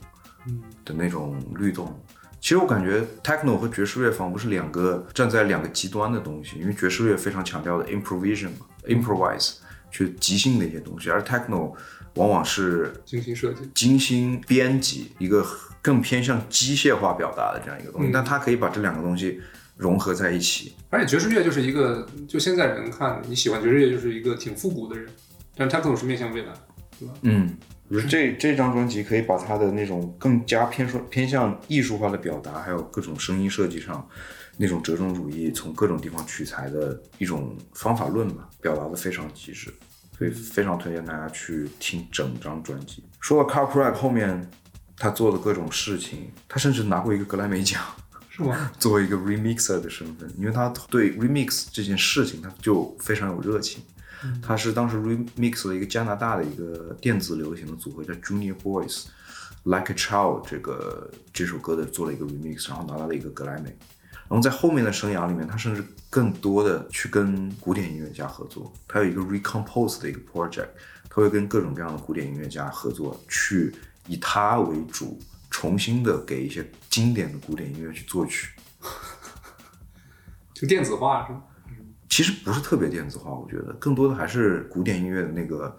[0.48, 1.96] 嗯，的那种律动。
[2.42, 9.58] 其实我感觉 techno 和爵士乐仿佛是两个站在两个极端的东西，因为爵士乐非常强调的 improvisation 嘛，improvise
[9.92, 11.76] 去即兴的一些东西，而 techno
[12.16, 13.70] 往往是精心设计。
[13.76, 15.46] 精心编辑一个
[15.84, 19.40] 更偏向机械化表达的这样一个东西，嗯但它可以把这两个东西
[19.78, 20.74] 融合在一起。
[20.90, 25.08] 而且爵士乐就是一个，就现在人看你喜欢爵士乐，就是一个挺复古的人，
[25.56, 26.54] 但 techno 是面向未来，
[27.00, 27.14] 对吧？
[27.22, 27.56] 嗯，
[27.90, 34.08] 我觉得这这张专辑可以把他的那种更加偏说偏向艺术化的表达，还有各种声音设计上
[34.58, 39.74] 那种折中主义，从各种地方取材的一种方法论吧，表达的非常极致，
[40.18, 43.04] 所以非常推荐大家去听整张专辑。
[43.20, 44.50] 说到 Carl Craig 后面
[44.98, 47.82] 他做的各种事情，他甚至拿过一个格莱美奖。
[48.38, 48.72] 是吗？
[48.80, 53.84] 作为一个 remixer 的身份，因为他对 remix 这件事情他就非常有热情。
[54.42, 59.06] 他是当时 remix 了一个加拿大的一个电子流行的组合叫 Junior Boys
[59.64, 63.76] Like a Child 这个这首歌的做了一个 remix，然后拿到了一个格莱美。
[64.30, 68.74] 然后在后面的生涯里面，他甚至更多的去跟古典音乐家合作。
[68.88, 70.68] 他有一个 recompose 的一个 project，
[71.10, 73.74] 他会跟各种各样的古典音乐家合作，去
[74.08, 75.18] 以他为主
[75.50, 78.54] 重新的给一些经典的古典音乐去作曲，
[80.54, 81.44] 就电子化是吗？
[82.10, 85.78] 其实不是特别电子化，我觉得更多的还是古典音乐的那个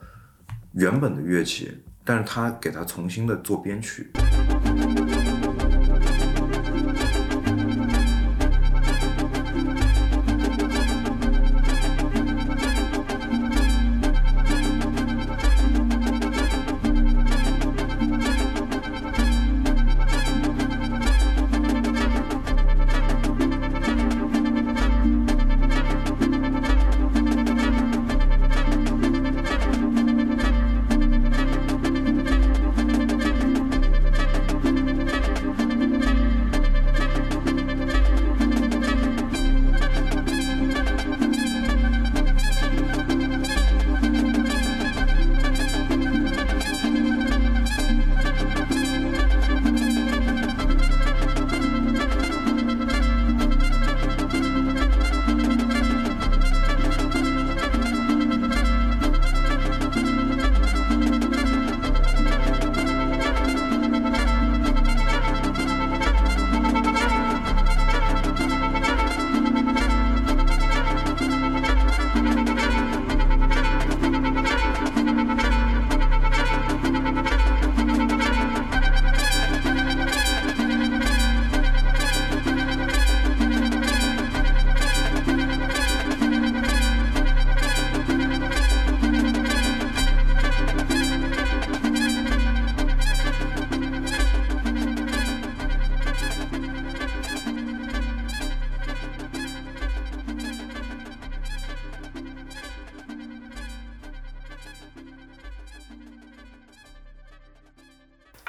[0.73, 4.11] 原本的乐器，但是他给它重新的做编曲。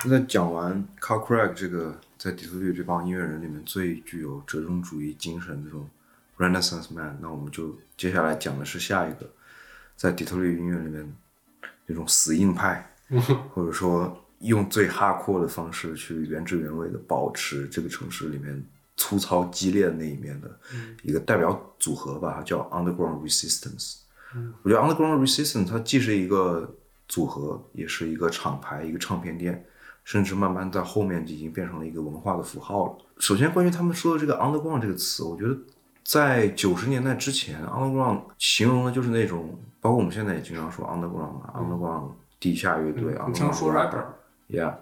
[0.09, 5.87] 那讲完 Carl Craig 这个在底特律这帮音乐人里面最具有折中主义精神这种
[6.37, 9.29] Renaissance man，那我们就接下来讲的是下一个
[9.95, 11.15] 在底特律音乐里面
[11.85, 12.91] 那种死硬派，
[13.53, 18.65] 或者说用最 hardcore 的方式去原汁原味的保持这个城市里面
[18.97, 20.59] 粗糙激烈的那一面的
[21.03, 23.97] 一个代表组合吧，叫 Underground Resistance。
[24.63, 26.75] 我觉得 Underground Resistance 它既是一个
[27.07, 29.65] 组合，也是一个厂牌，一个唱片店。
[30.09, 32.97] 甚至慢慢在后面已经变成了一个文化的符号了。
[33.19, 35.55] 首先，关于他们说的这个 underground 这个词，我觉得
[36.03, 44.73] 在九十年代之前，underground 形容的就是那种，包括我们现在也经常说 underground 嘛，underground 地下乐队啊，常说 rapper，yeah。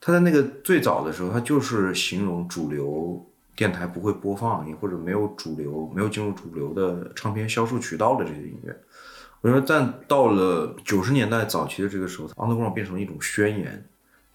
[0.00, 3.24] 他在那个最早的时候，他就是形容主流
[3.54, 8.76] 电台不会播放，或者没有主流、没有进入主流的唱片销售渠道的这些音乐。
[9.42, 13.86] 我觉得，但到了九十年代早期的这个时候，underground 变成了一种宣言。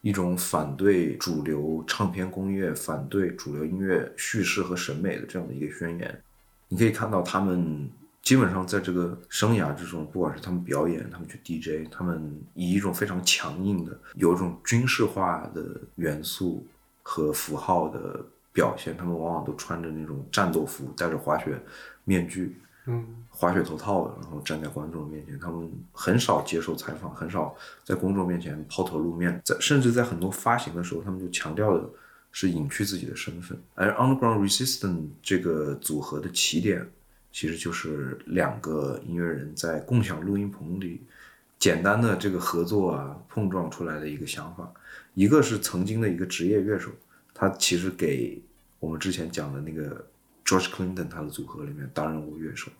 [0.05, 6.21] 一种反对主流唱片工业、反对主流音乐叙事和审美的这样的一个宣言。
[6.67, 7.89] 你可以看到，他们
[8.21, 16.63] 基本上在这个生涯之中，不管是他们表演、他们去 DJ，他们以一种非常强硬的、有一种军事化的元素
[17.01, 18.95] 和符号的表现。
[18.95, 21.59] 他们往往都穿着那种战斗服，戴着滑雪
[22.03, 22.55] 面具。
[22.85, 23.03] 嗯，
[23.37, 31.89] 滑雪头套的，然后站在观众面前，他们很少接受采访，很少在公众面前抛头露面，在甚至在很多发行的时候，他们就强调的
[32.31, 33.61] 是隐去自己的身份。
[33.73, 36.89] 而 Underground Resistance 这个组合的起点，
[37.33, 41.01] 其实就是两个音乐人在共享录音棚里
[41.59, 44.71] 简单的这个合作啊碰撞出来的一个想法。
[45.13, 46.89] 一个是曾经的一个职业乐手，
[47.33, 48.41] 他其实给
[48.79, 50.05] 我们之前讲的那个。
[50.47, 52.71] George Clinton 他的组合里面担任过乐手，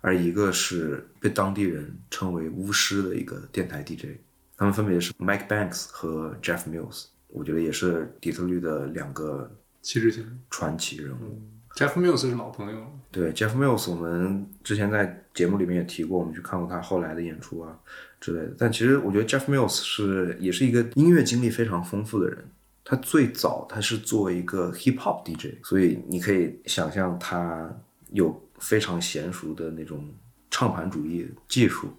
[0.00, 4.18] 而一个是被当地人称为巫师的一个电台 DJ，
[4.56, 9.50] 他们分别是 Mike Banks 和 Jeff Mills，我觉得也是底特律的两个
[9.82, 11.40] 旗帜性传奇人物。
[11.76, 17.78] Jeff Mills 是老朋友了，对 Jeff Mills，我们之前在节目里面也提过，我们去看过他后来的演出啊
[18.20, 18.54] 之类的。
[18.58, 22.44] 但其实我觉得 Jeff Mills 是也是一个音乐经历非常丰富的人。
[22.82, 27.72] 他最早他是作为一个 hip hop DJ，所以你可以想象他
[28.10, 30.14] 有非常娴熟的那种
[30.50, 31.92] 唱盘主义技术。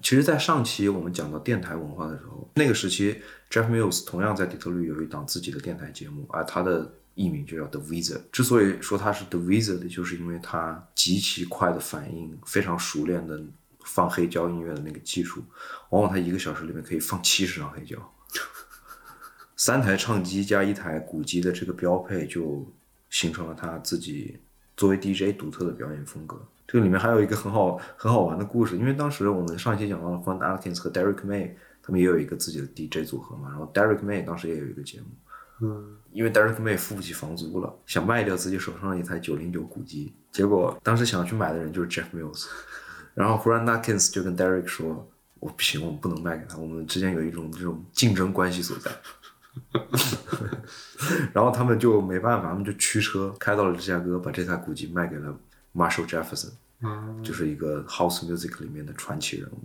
[0.00, 8.20] 其实，在上期我们讲到电台文化的时候，那个时期 Jeff Mills 同样在底特律有一档自己的电台节目，而他的艺名就叫 The Wizard。
[8.30, 13.42] 之所以说他是 The Wizard，就是因为他极其快的反应，非常熟练的
[13.84, 15.42] 放黑胶音乐的那个技术，
[15.90, 17.96] 往往他一个小时里面可以放七十张黑胶。
[19.56, 22.72] 三台唱机加一台鼓机的这个标配，就
[23.10, 24.38] 形成了他自己
[24.78, 26.40] 作为 DJ 独特的表演风格。
[26.66, 31.50] 这个里面还有一个很好很好玩的故事，因为当时我们上一期讲到了 Juan a k i n s 和 Derek May，
[31.82, 33.48] 他们也有一个自己的 DJ 组合嘛。
[33.48, 35.06] 然后 Derek May 当时也有一个节目，
[35.62, 42.46] 嗯，因为 Derek May 付不起房租了，想卖掉自己手上的一台九零九古机，结果当时想去买的人就是 Jeff Mills，
[43.14, 45.10] 然后 Brian Dawkins 就跟 Derek 说
[45.40, 48.90] ：“我不行，我们不能卖给他，我们之间有一种这种竞争关系所在。”
[51.32, 55.38] 然后他们就没办法，他们就驱车开到了芝加哥，把这台古籍卖给了
[55.74, 56.52] Marshall Jefferson，
[56.82, 59.58] 嗯就是一个 House Music 里面的传奇人物。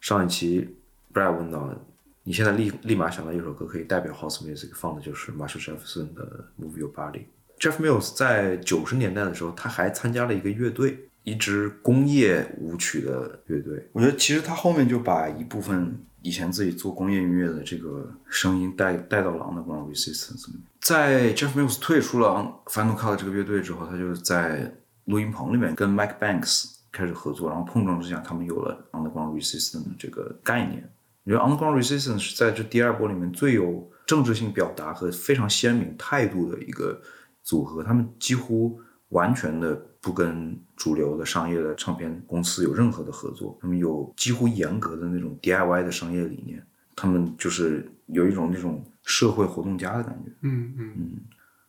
[0.00, 0.76] 上一期
[1.12, 1.76] Brad 问到了，
[2.22, 7.22] 你现在立立马想到一首歌可以代表 House Music 放的就是 Marshall Jefferson 的 Move Your Body。
[7.58, 13.88] Jeff Mills 在九十年代的时候，他还参加了一个乐队，一支工业舞曲的乐队。
[13.92, 20.62] 我觉得其实他后面就把一部分以前自己做工业音乐的这个声音带带到了 Underground Resistance 里面。
[20.80, 30.90] 在 Jeff Mills 退出了 Final Cut 这个乐队之后，他就在录音棚里面跟 Mike Banks 开始合作，然后碰撞之下，他们有了 Underground Resistance 这个概念。
[31.24, 37.00] 我觉得 Underground Resistance 是在这第二波里面最有政治性表达和非常鲜明态度的一个
[37.42, 37.84] 组合。
[37.84, 46.64] 他们几乎完全的不跟主流的商业的唱片公司有任何的合作，他们有几乎严格的那种 DIY 的商业理念。
[47.00, 50.32] 他们就是有一种那种社会活动家的感觉。
[50.42, 51.12] 嗯嗯嗯，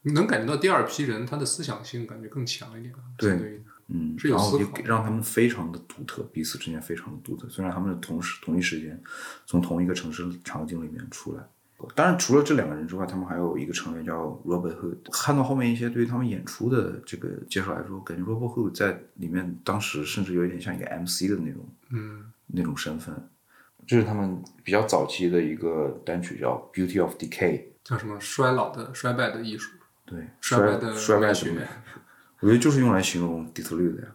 [0.01, 7.47] 你能感觉到第二批人他的思想性感觉更强一点啊，对对嗯，是有然后也让他们非常的独特，彼此之间非常的独特。
[7.47, 8.99] 虽然他们是同时同一时间
[9.45, 11.43] 从同一个城市场景里面出来，
[11.95, 14.97] 当然除了这两个人之外，他们还有一个成员叫 Robert Hood。
[15.11, 23.15] 看到后面一些对于他们演出的这个介绍来说，感觉 Robert Hood 在里面当时甚至有一点像一个 MC 的那种嗯那种身份。
[23.87, 27.57] 这是他们比较早期的一个单曲，叫《Beauty of Decay》。
[27.83, 29.71] 叫什么衰老的衰败的艺术，
[30.05, 31.61] 对，衰败的衰败的美学美，
[32.41, 34.07] 我觉得就是用来形容底特律的呀。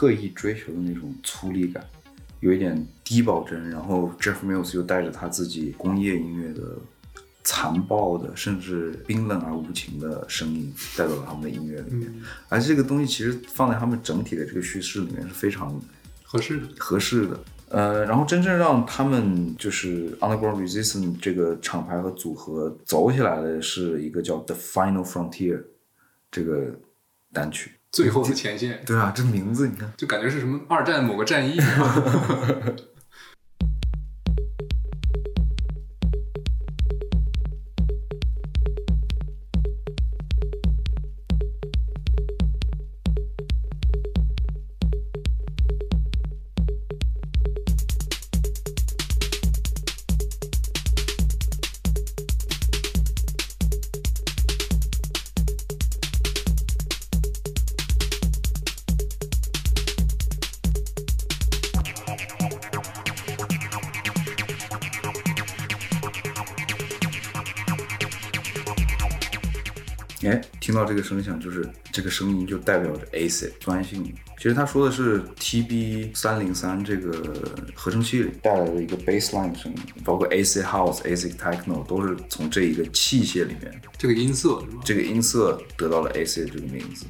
[0.00, 1.84] 刻意追求的那种粗粝感，
[2.40, 3.68] 有一点低保真。
[3.68, 6.78] 然后 Jeff Mills 又带着他自己工业音乐的
[7.44, 12.10] 残暴的，甚至冰冷而无情的声音带到了他们的音乐里面。
[12.48, 15.78] 而这个东西其实放在他们整体的这个叙事里面是非常
[16.22, 16.68] 合适的。
[16.78, 17.38] 合适的。
[17.68, 25.62] 呃，然后真正让他们就是 Underground Resistance 这个厂牌和组合走起来的是一个叫 The Final Frontier
[26.30, 26.74] 这个
[27.34, 27.72] 单曲。
[27.92, 31.60] 最后的前线，对啊，这名字你看，就感觉是什么二战某个战役一
[70.90, 74.02] 这个声响，就是这个声音就代表着 acid 酸性
[74.36, 77.12] 其实他说的是 TB 三零三这个
[77.74, 84.64] 合成器里带来的一个 baseline 声音，包括 AC House、AC Techno 都是从这一个器械里面，这个音色？
[84.84, 87.06] 这个音色得到了 AC 这个名字。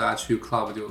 [0.00, 0.88] 大家去 club 就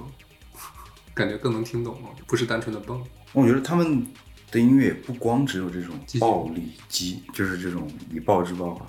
[1.16, 3.03] 感觉更能听懂了，不是单纯的蹦。
[3.34, 4.05] 我觉得他们
[4.51, 8.86] 的音乐不光只有这种暴力激，就是这种以暴制暴啊，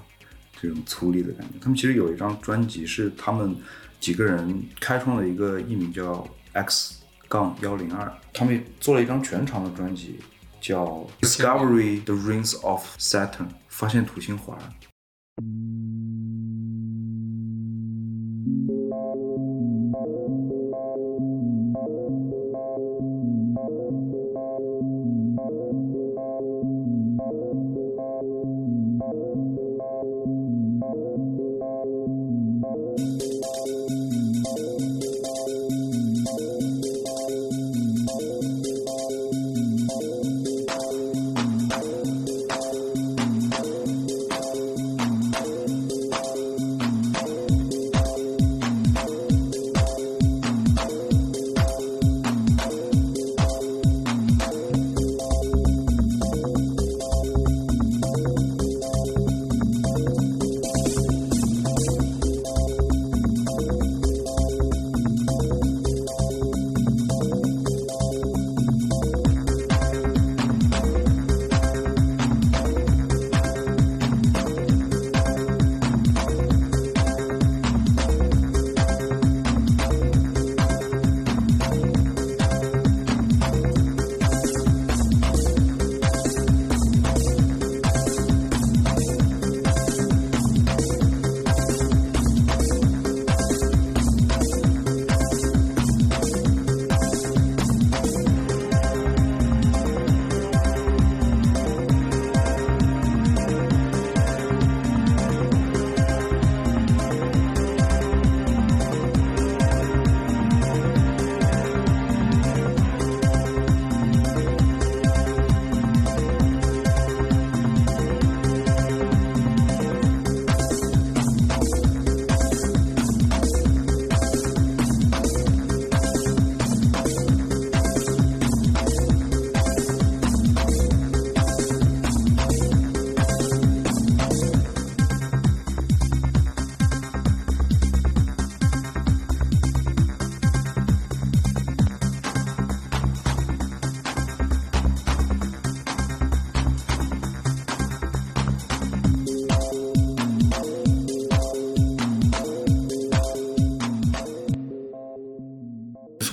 [0.61, 1.55] 这种粗粝的感觉。
[1.59, 3.57] 他们其实有一张专辑是他们
[3.99, 10.21] 几个人开创了一个艺名叫 X 杠幺零二，他们做了一张全长的专辑，
[10.61, 14.59] 叫 Discovery the Rings of Saturn，发现土星环。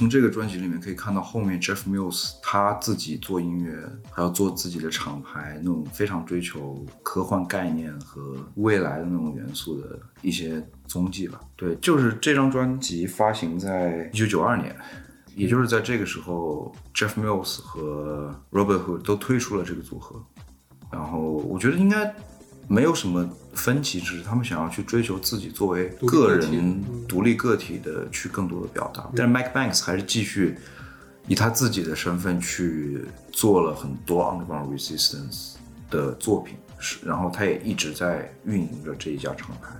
[0.09, 3.75] 这个专辑里面可以看到，后面 Jeff Mills 他自己做音乐，
[4.11, 11.39] 还要做自己的厂牌，那种非常追求科幻概念和未来的那种元素的一些踪迹吧。
[11.55, 14.75] 对，就是这张专辑发行在一九九二年，
[15.35, 20.23] 也就是在这个时候，Jeff Mills 和 Robert Hood 都推出了这个组合。
[20.91, 22.15] 然后我觉得应该
[22.67, 29.09] 没有什么分歧，只是他们想要去追求自己作为个人独立个体的去更多的表达。
[29.15, 30.57] 但是 Mike Banks 还是继续
[31.27, 35.55] 以他自己的身份去做了很多 Underground Resistance
[35.89, 39.75] 的作品，是，然后他也一直在运营着这一家厂牌。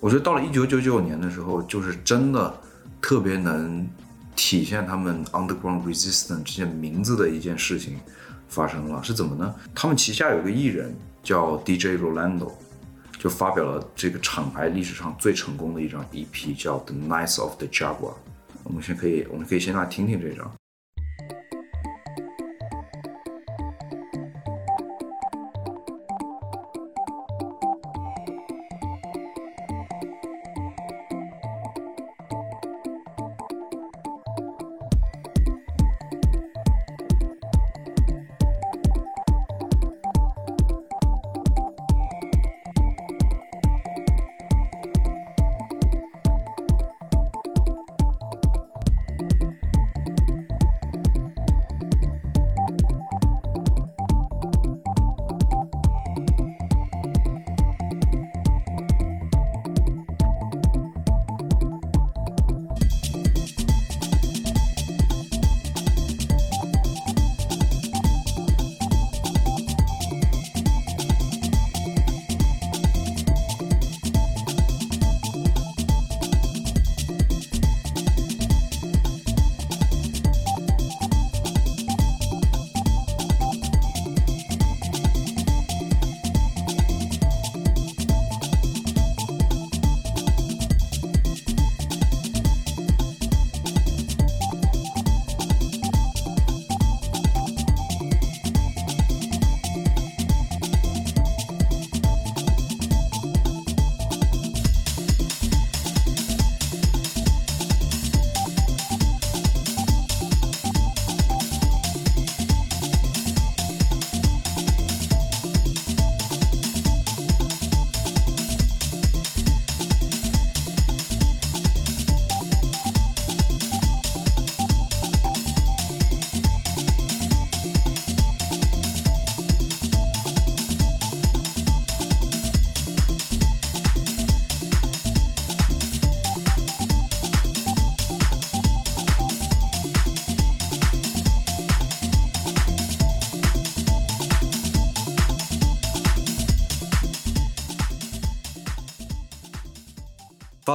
[0.00, 2.54] 我觉得到了一九九九年的时候，就是真的
[3.00, 3.88] 特别能
[4.36, 7.98] 体现他们 Underground Resistance 这些名字的一件事情
[8.48, 9.54] 发生了，是怎么呢？
[9.74, 12.52] 他们旗下有个艺人叫 DJ Rolando，
[13.24, 18.12] 就发表了这个厂牌历史上最成功的一张 EP，叫 The Nights of the Jaguar。
[18.64, 20.52] 我们先可以，我们可以先来听听这张。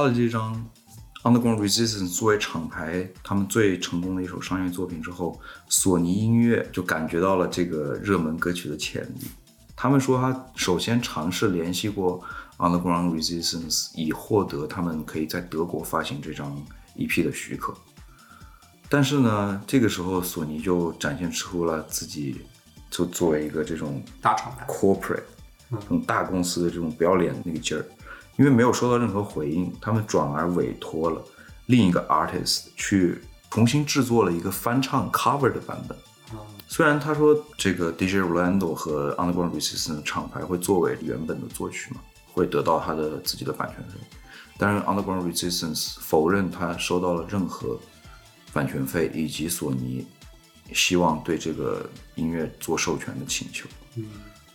[0.00, 0.54] 发了这张
[1.30, 5.38] 《Underground Resistance》作为厂牌他们最成功的一首商业作品之后，
[5.68, 9.28] 索尼音乐就感觉到了这个热门歌曲的潜力。
[9.76, 12.18] 他们说，他首先尝试联系过
[12.56, 16.56] Underground Resistance，以获得他们可以在德国发行这张
[16.96, 17.74] EP 的许可。
[18.88, 22.40] 但是呢，这个时候索尼就展现出了自己
[22.90, 25.24] 就作为一个这种大厂牌 corporate，
[25.70, 27.84] 这种大公司的这种不要脸的那个劲儿。
[28.40, 31.22] 因为没有收到任何回应，他们转而委托了
[31.66, 33.20] 另一个 artist 去
[33.50, 35.96] 重新制作了一个翻唱 cover 的版本。
[36.66, 42.00] 虽然他说这个 DJ Rolando 和 Underground Resistance 厂牌会作为原本的作曲嘛，
[42.32, 43.98] 会得到他的自己的版权费，
[44.56, 47.78] 但是 Underground Resistance 否认他收到了任何
[48.54, 50.06] 版权费以及索尼
[50.72, 51.84] 希望对这个
[52.14, 53.68] 音乐做授权的请求。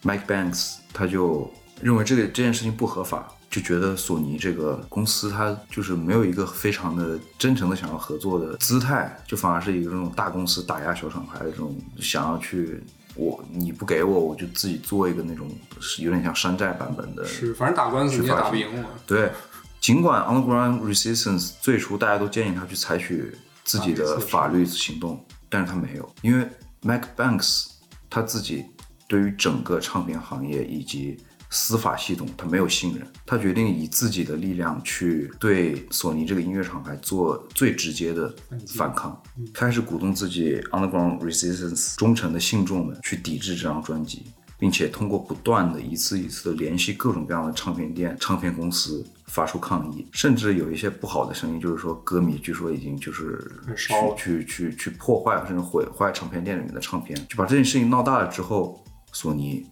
[0.01, 3.31] Mike Banks 他就认为这个这件事情不合法。
[3.56, 12.84] 就觉得索尼这个公司，它就是没有一个非常的真诚的想要合作的姿态，就反而是一个这种大公司打压小厂牌的这种想要去
[13.16, 15.49] 我你不给我，我就自己做一个那种
[15.99, 17.24] 有点像山寨版本的。
[17.24, 18.89] 是，反正打官司你也打不赢我。
[19.08, 19.32] 对，
[19.80, 23.34] 尽管 Underground Resistance 最初大家都建议他去采取
[23.64, 26.45] 自己的法律行动，但是他没有，因为
[26.82, 27.68] Mac Banks
[28.10, 28.66] 他自己
[29.08, 31.18] 对于整个唱片行业以及
[31.56, 38.36] 司法系统，他没有信任，他决定以自己的力量去对索尼这个音乐厂牌做最直接的
[38.76, 39.18] 反抗，
[39.53, 44.26] 开始鼓动自己 Underground Resistance 忠诚的信众们去抵制这张专辑，
[44.60, 58.84] 并且通过不断的一次一次的联系各种各样的唱片店、唱片公司发出抗议，甚至有一些不好的声音，就是说歌迷据说已经就是去去去去破坏甚至毁坏唱片店里面的唱片，就把这件事情闹大了之后，
[59.14, 59.66] 索尼。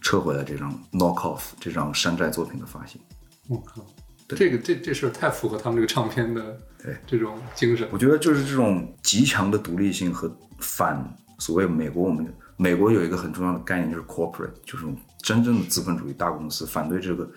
[0.00, 3.00] 撤回了这张 Knock Off 这张山寨作品的发行。
[3.48, 3.84] 我靠，
[4.28, 7.88] 这个这这事儿太符合他们这个唱片的对这种精神。
[7.92, 11.02] 我觉得就是这种极强的独立性和反
[11.38, 14.86] 所谓美国，我们美国有一个很重要的概念就是 corporate，就是
[15.22, 17.28] 真正的资本主义大公司反对这个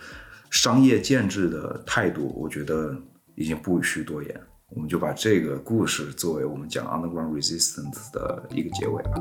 [0.49, 2.95] 商业建制的态度，我觉得
[3.35, 4.41] 已经不需多言。
[4.75, 9.13] 我们就把这个故事作为我们讲 Underground Resistance 的一个结尾吧。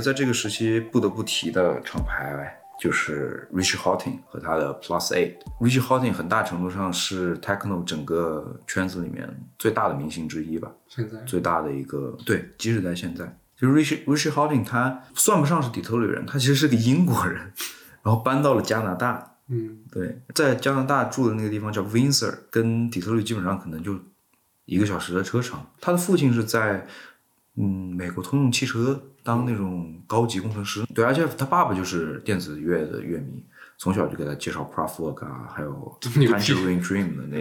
[0.00, 5.36] 得在这个时期不得不提的厂牌就是 Richard Hawtin 和他的 Plus Eight。
[5.60, 9.28] Richard Hawtin 很大程度上是 Techno 整个圈子里面
[9.58, 17.52] 最大的明星之一吧，现在最大的一个对，即使在现在，就是 Richie Richie Hawtin 他算不上是底特律人，他其实是个英国人，
[18.02, 19.36] 然后搬到了加拿大。
[19.52, 23.98] 嗯，对，在加拿大住的那个地方叫 Windsor，跟底特律基本上可能就
[24.64, 25.60] 一个小时的车程。
[25.80, 26.86] 他的父亲是在
[27.56, 33.44] 嗯美国通用汽车当那种高级工程师，对，而且他爸爸就是电子乐的乐迷，
[33.78, 37.38] 从小就给他介绍 Kraftwerk 啊，还有 Dream 的那，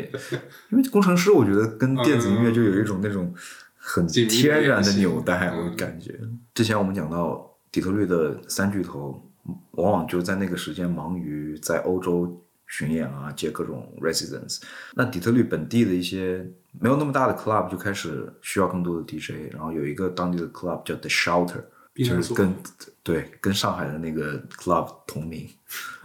[0.72, 3.34] 因为工程师我觉得跟电子音乐就有一种那种
[3.78, 6.20] 很天然的纽带，嗯我感觉。
[6.54, 9.26] 之前我们讲到底特律的三巨头，
[9.72, 14.62] 往往就在那个时间忙于在欧洲巡演啊，接各种 residence。
[14.94, 16.46] 那底特律本地的一些
[16.80, 21.64] 没有那么大的 club 就开始需要更多的 DJ，然后有一个当地的 club 叫 The Shelter，
[21.96, 22.54] 就是跟
[23.02, 25.50] 对跟上海的那个 club 同名。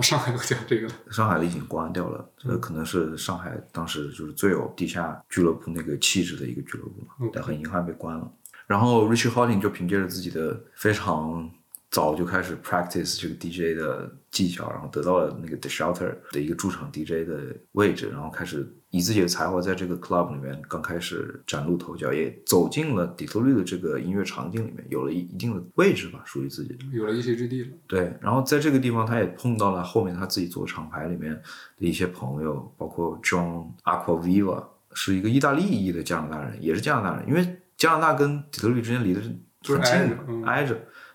[0.00, 0.94] 上海都叫这个了。
[1.10, 8.30] 上海的已经关掉了，嗯这可能是上海当时就是最有地下俱乐部那个气质的一个俱乐部嘛但很遗憾被关了。
[8.66, 11.50] 然后 Richie Hawtin 就凭借着自己的非常
[11.90, 26.84] 早就开始 practice 这个 DJ 的技巧，然后得到了那个 The Shelter 的一个驻场 DJ 的位置，然后开始以自己的才华在这个 club 里面刚开始崭露头角，也走进了底特律的这个音乐场景里面，有了一一定的位置吧，属于自己的。
[26.92, 27.68] 有了一席之地了。
[27.86, 31.32] 对，然后在这个地方，他也碰到了后面他自己做厂牌里面
[31.78, 34.64] 的一些朋友，包括 John Aquaviva，
[34.94, 39.30] 是一个意大利裔的加拿大人，也是加拿大人，因为加拿大跟底特律之间离得是
[39.60, 40.74] 就是很近的，挨着嗯挨着，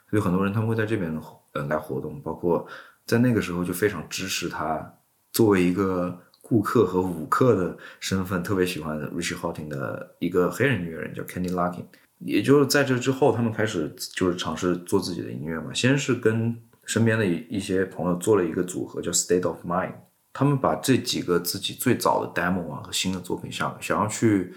[0.09, 1.13] 所以很多人他们会在这边
[1.53, 2.67] 呃来活动，包括
[3.09, 4.93] 在那个时候就非常支持他
[5.31, 11.85] 作为一个顾客和舞客的身份，特别喜欢 Richie Hawtin 的一个黑人音乐人叫 Kenny Larkin。
[12.19, 15.73] 也就是在这之后，他们开始就是尝试做自己的音乐嘛。
[15.73, 16.55] 先是跟
[16.85, 19.95] 身边的一一些朋友做了一个组合，叫 State of Mind。
[20.31, 24.53] 他们把这几个自己最早的 demo 啊和新的作品想想要去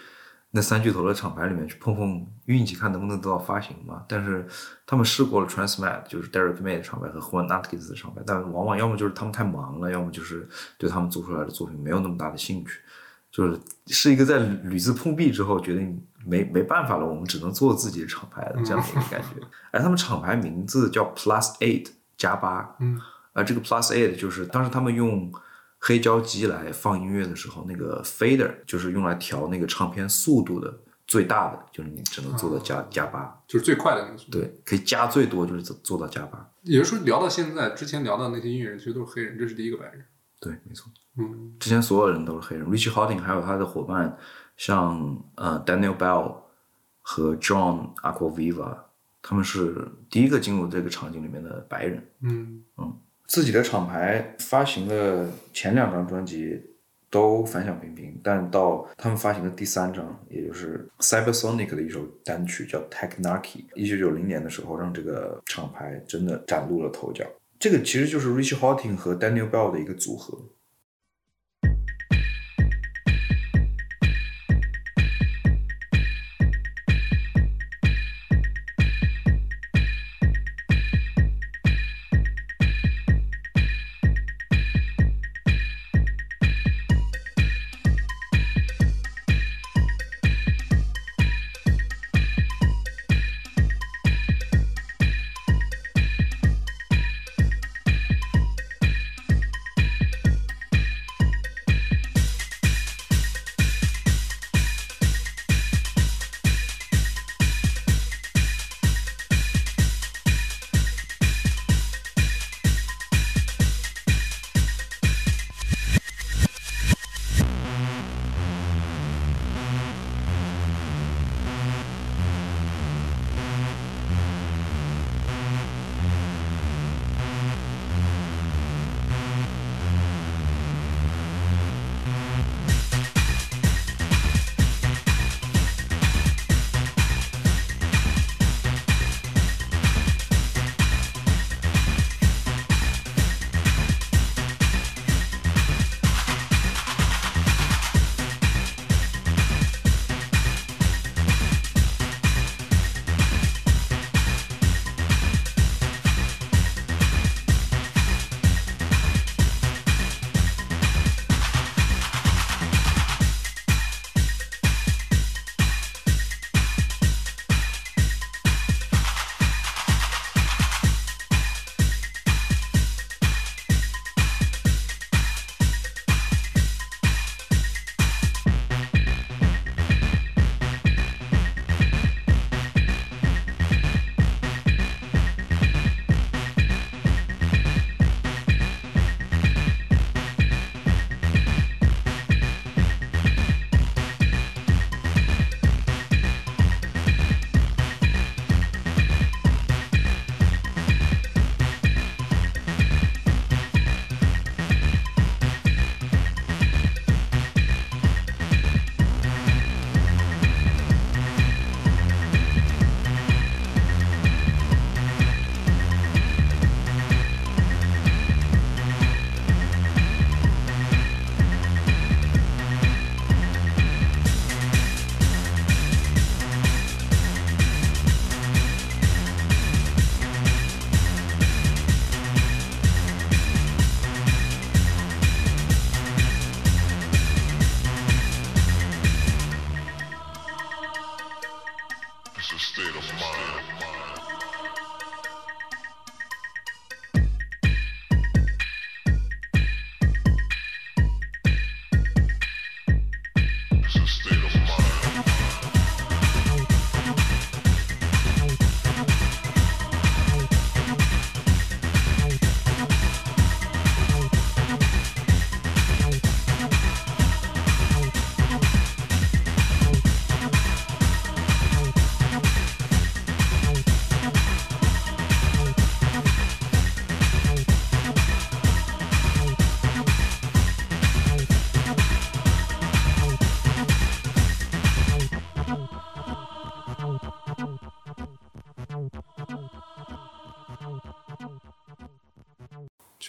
[0.54, 4.04] 那三巨头的厂牌里面去碰碰运气，看能不能得到发行嘛。
[4.06, 4.46] 但是
[4.86, 10.46] 他们试过了 Transmat，就是 Derek May 的厂牌和 Juan Atkins 的厂牌，但往往要么就是他们太忙了，要么就是
[10.76, 12.80] 对他们做出来的作品没有那么大的兴趣。
[13.30, 19.40] 就是是一个在屡次碰壁之后决定没没办法了，我们只能做自己的厂牌的这样的一个感觉。
[19.70, 21.86] 而他们厂牌名字叫 Plus Eight
[22.18, 23.00] 加八，嗯，
[23.32, 25.32] 而这个 Plus Eight 就是当时他们用
[25.84, 30.72] 黑胶机来放音乐的时候，那个 fader 就是用来调那个唱片速度的
[31.08, 34.38] 最大的，就是你只能做到加、加八，就是最快的那个速度。
[34.38, 40.04] 对，可以加最多就是做做到加八，也就是说，聊到现在，之前聊到那些音乐人其实都是黑人，这是第一个白人。
[40.40, 40.88] 对，没错。
[41.18, 44.16] 嗯，之前所有人都是黑人，Richie Hawtin 还有他的伙伴，
[44.56, 46.36] 像呃 Daniel Bell
[47.00, 48.78] 和 John Aquaviva，
[49.20, 52.08] 他们是第一个进入这个场景里面的白人。
[52.22, 52.96] 嗯嗯，
[53.32, 56.62] 自己的厂牌发行的前两张专辑
[57.08, 67.24] 都反响平平，但到他们发行的第三张，也就是 Cybersonic 的一首单曲叫 Technarchy，一九九零年的时候，让这个厂牌真的崭露了头角。
[67.58, 70.38] 这个其实就是 Richie Hawtin 和 Daniel Bell 的一个组合。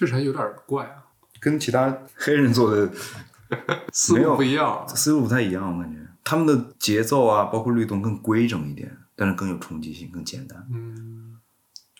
[0.04, 1.06] 确实还有点怪啊，
[1.40, 2.92] 跟其他黑人做的
[3.94, 4.86] 思路不一样。
[4.90, 11.40] 思路不太一样，我感觉他们的节奏啊，包括律动更规整一点，但是更有冲击性，更简单嗯，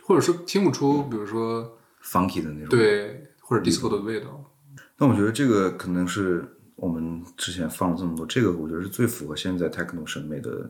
[0.04, 2.70] 或者说听不出，比如说，funky 的那种。。
[2.70, 4.52] 对或者 disco 的味道。
[4.98, 10.70] 但我觉得这个可能是我们之前放了这么多，这个我觉得是最符合现在 techno 审美的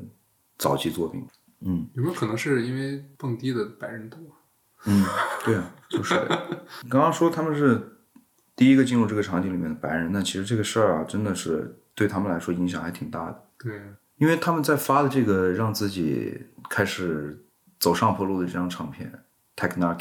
[0.60, 1.26] 早期作品。
[1.66, 4.20] 嗯有没有可能是因为蹦迪的白人多？
[4.86, 5.06] 嗯，
[5.46, 6.66] 对啊，就是的。
[6.90, 7.98] 刚刚说他们是
[8.56, 13.44] 第一个进入这个场景里面的白人，那其实这个事儿啊，真的是对他们来说影响还挺大的。
[13.58, 13.82] 对，
[14.18, 17.46] 因为他们在发的这个让自己开始
[17.80, 19.12] 走上坡路的这张唱片
[19.62, 19.98] 《Technarchy》，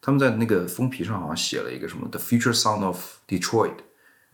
[0.00, 3.76] 他们在那个封皮上好像写了一个什么 “The Future Sound of Detroit”，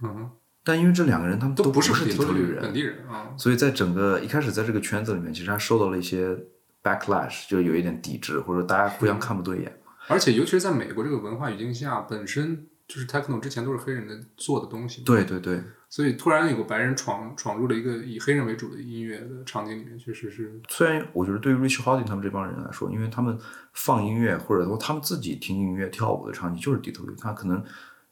[0.03, 0.31] 嗯，
[0.65, 3.33] 但因为这两个人他们都不是底特律人本地人啊。
[3.37, 6.37] 所以在整个一开始在这个圈子里面，其实还受到了一些
[6.83, 9.81] backlash，就有一点抵制，或者大家互相看不对眼。
[10.09, 20.61] 而且尤其是在美国这个文化语境下，本身就是 techno 之前都是黑人的做的东西，，对对对，所以突然有个白人闯闯入了一个以黑人为主的音乐的场景里面，确实是。
[20.69, 23.39] 虽然我觉得对于 Rich Harding 他们这帮人来说，因为他们
[23.73, 27.57] 放音乐或者说他们自己听音乐跳舞的场景就是底特律，他可能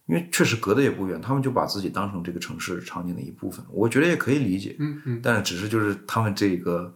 [0.06, 4.74] 因为确实隔得也不远，他们就把自己当成这个城市场景的一部分，我觉得也可以理解。
[4.78, 6.92] 嗯嗯，但是只是就是他们这个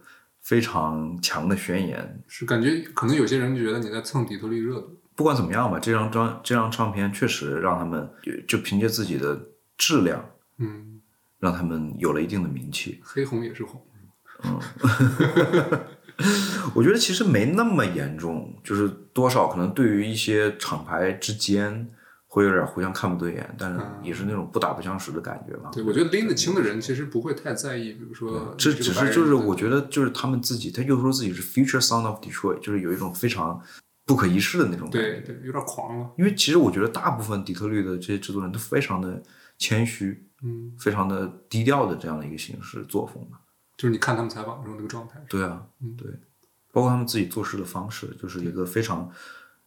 [0.47, 8.09] 非常强的宣言，是感觉可能有些人就觉得你在蹭底特律热度，不管怎么样吧，这张专这张唱片确实让他们
[8.47, 9.37] 就凭借自己的
[9.77, 10.23] 质量，
[10.59, 11.01] 嗯，
[11.39, 13.01] 让他们有了一定的名气。
[13.03, 13.85] 黑红也是红，
[14.45, 14.57] 嗯
[16.73, 21.89] 我觉得其实没那么严重，就是多少可能对于一些厂牌之间
[22.29, 25.69] 会有点互相看不对眼，但是也是那种不打不相识的感觉嘛。
[25.71, 33.61] 对我觉得拎得清的人其实不会太在意，比如说这只是就是我觉得就是他们自己，他又说自己是 Future Sound of Detroit，就是有一种非常
[34.05, 35.21] 不可一世的那种感觉。
[35.21, 39.23] 对对有点狂了，因为其实我觉得大部分底特律的这些制作人都非常的
[39.57, 43.37] 谦虚，嗯，非常的低调的这样的一个形式作风嘛。
[43.77, 45.95] 就是你看他们采访的时候那个状态，对啊，嗯。
[45.95, 46.11] 对，
[46.71, 49.09] 包括他们自己做事的方式，就是一个非常，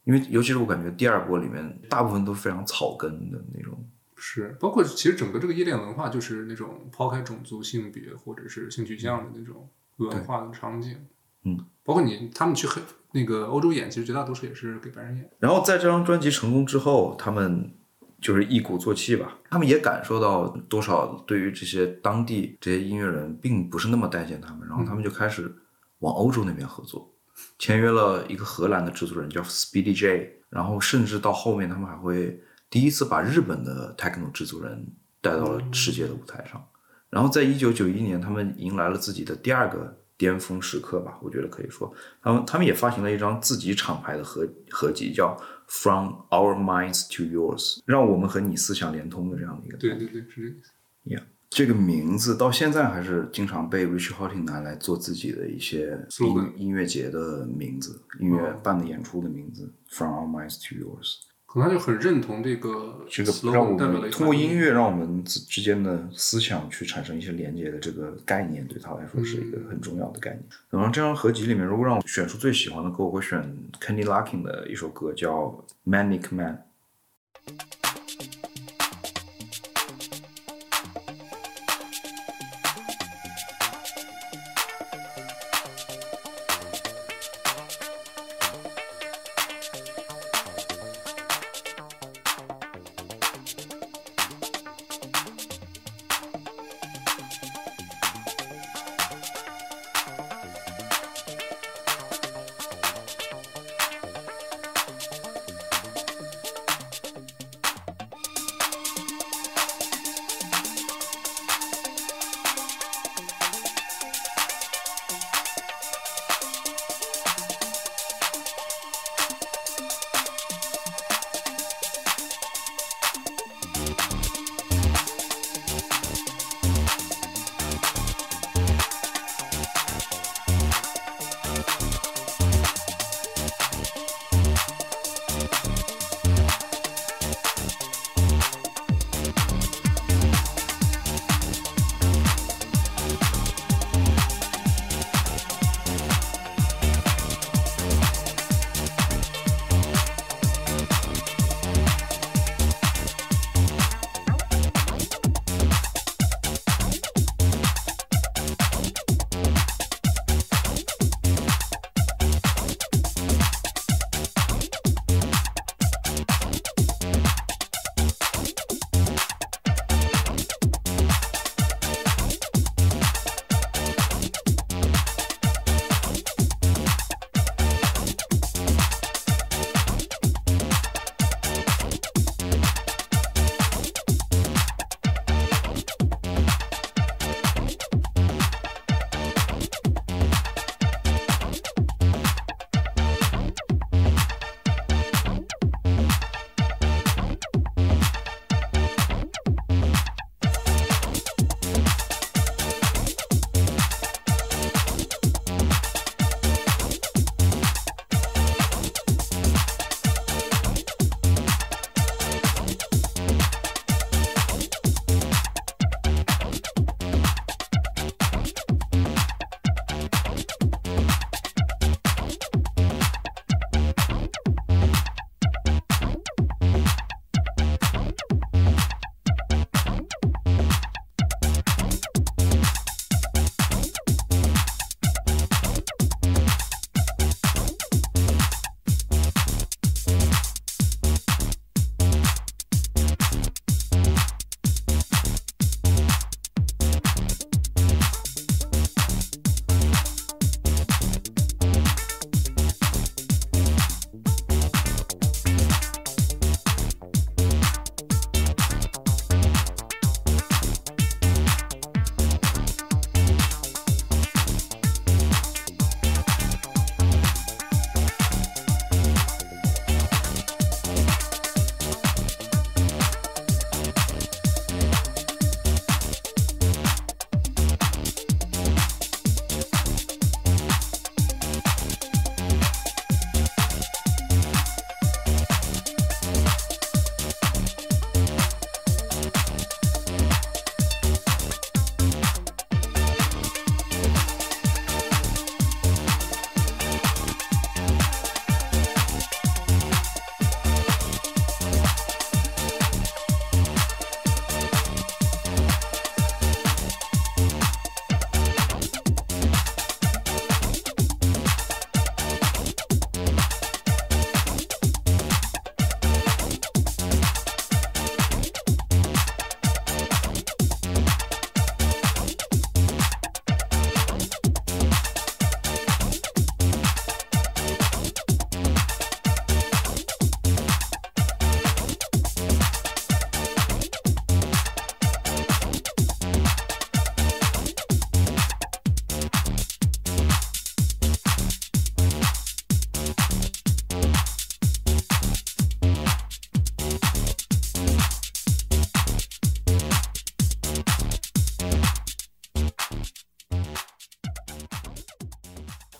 [0.03, 10.97] 因为尤其是我感觉第二波里面大部分都非常草根的那种，是，包括其实整个这个夜店文化就是那种抛开种族、性别或者是性取向的那种文化的场景。
[11.43, 12.81] 嗯，包括你他们去黑
[13.13, 15.29] 那个欧洲演，其实绝大多数也是给白人演。
[15.39, 17.73] 然后在这张专辑成功之后，他们
[18.21, 25.51] 就是一鼓作气吧，他们也感受到多少对于这些当地这些音乐人并不是那么待见他们，然后他们就开始
[25.99, 27.11] 往欧洲那边合作，
[27.59, 34.85] 签约了一个荷兰的制作人叫 Speedy J，然后甚至到后面他们还会第一次把日本的 techno 制作人
[35.21, 36.65] 带到了世界的舞台上，
[37.09, 39.97] 然后在一九九一年，他们迎来了自己的第二个。
[40.17, 45.35] 巅峰时刻吧，我觉得可以说，他们他们也发行了一张自己厂牌的合合集，叫
[45.65, 49.79] From Our Minds to Yours，让我们和你思想连通的这样的一个。
[49.79, 50.71] 对对对，是这个意思。
[51.05, 59.69] Yeah，这个名字到现在还是经常被 Rich Houghton 拿来做自己的一些音音乐节的名字，音乐办的演出的名字。
[59.89, 70.43] From Our Minds to Yours，可能他就很认同这个这个让我们通过音乐让我们之之间的思想去产生一些连接的这个概念，对他来说是一个很重要的概念。
[70.69, 73.43] 然后这张合集里面，如果让我选出最喜欢的歌，我会选
[73.81, 75.47] Kenny Larkin 的一首歌叫
[75.85, 76.63] 《Manic Man》。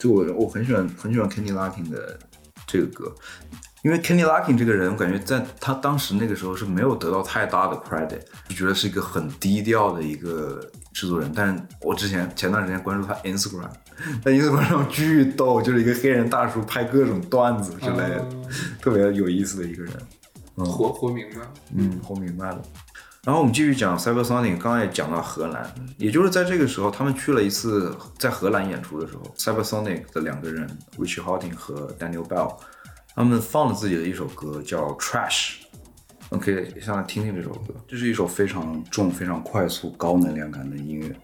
[0.01, 2.17] 就我我很喜欢很喜欢 Kenny Larkin 的
[2.65, 3.13] 这个歌，
[3.83, 8.19] 因为 Kenny Larkin 这个人，我感觉在他当时那个时候是没有得到太大的 credit，
[8.49, 10.59] 就觉得是一个很低调的一个
[10.91, 11.31] 制作人。
[11.35, 13.69] 但是我之前前段时间关注他 Instagram，
[14.25, 18.27] 在 Instagram 上巨逗，就是一个黑人大叔拍各种段子之类的，
[18.81, 19.93] 特别有意思的一个人。
[20.55, 21.41] 活活明白，
[21.75, 22.61] 嗯，活明白了。
[23.23, 30.67] 然后我们继续讲 Cybersonic，刚刚也讲到荷兰，也就是在这个时候，他们去了一次在荷兰演出的时候，Cybersonic 的两个人
[30.97, 32.55] Richie Hawtin 和 Daniel Bell，
[33.13, 41.15] 他们放了自己的一首歌叫 Trash，OK，下来听听这首歌，这是一首非常重、非常快速、高能量感的音乐。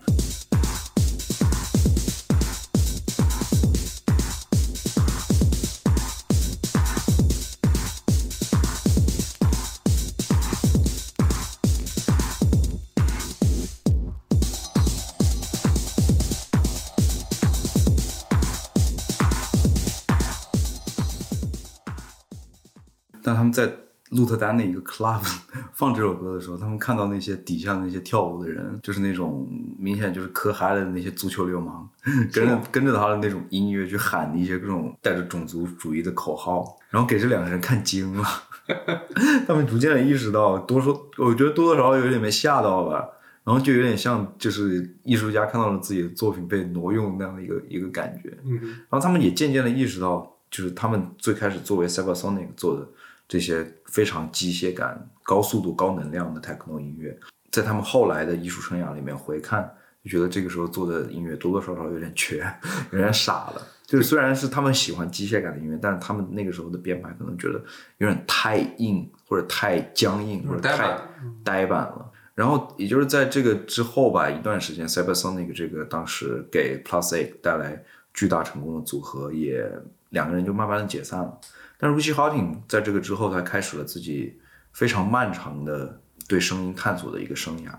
[23.48, 23.72] 们在
[24.11, 25.22] 鹿特丹的一个 club
[25.74, 29.45] 放这首歌的时候，他们看到那些底下那些跳舞的人，就是那种
[29.78, 31.88] 明显就是可嗨了的那些足球流氓，
[32.32, 38.24] 跟着跟着他的那种音乐去喊一些各种带着种族主义的口号，然后给这两个人看惊了。
[39.45, 43.10] 他们逐渐的意识到，多说我觉得多多少少有点被吓到吧，
[43.44, 48.38] 然后就有点像就是艺术家看到了自己的作品被挪用那样的一个一个感觉。
[48.45, 52.88] 嗯，然后他们也渐渐的意识到，就是他们最开始作为 Cybersonic 做的。
[53.28, 57.18] 这些非常机械感、高速度、高能量的 techno 音乐，
[57.52, 59.70] 在他们后来的艺术生涯里面回看，
[60.04, 62.45] 就觉得这个时候做的音乐多多少少有点缺，
[62.91, 63.62] 有点傻了。
[63.86, 67.54] 就是虽然是他们喜欢机械感的音乐，但是他们那个时候的编排可能觉得
[67.99, 70.99] 有点太硬，或者太僵硬，或者太
[71.44, 72.12] 呆板了。
[72.36, 77.84] 然后也就是在这个之后吧，一段时间，Cybersonic 这个当时给 Plus A 带来
[78.14, 79.68] 巨大成功的组合，也
[80.10, 81.40] 两个人就慢慢的解散了。
[81.78, 84.40] 但是 Richie Hawtin 在这个之后，他开始了自己
[84.74, 87.70] 非常漫长的对声音探索的一个生涯。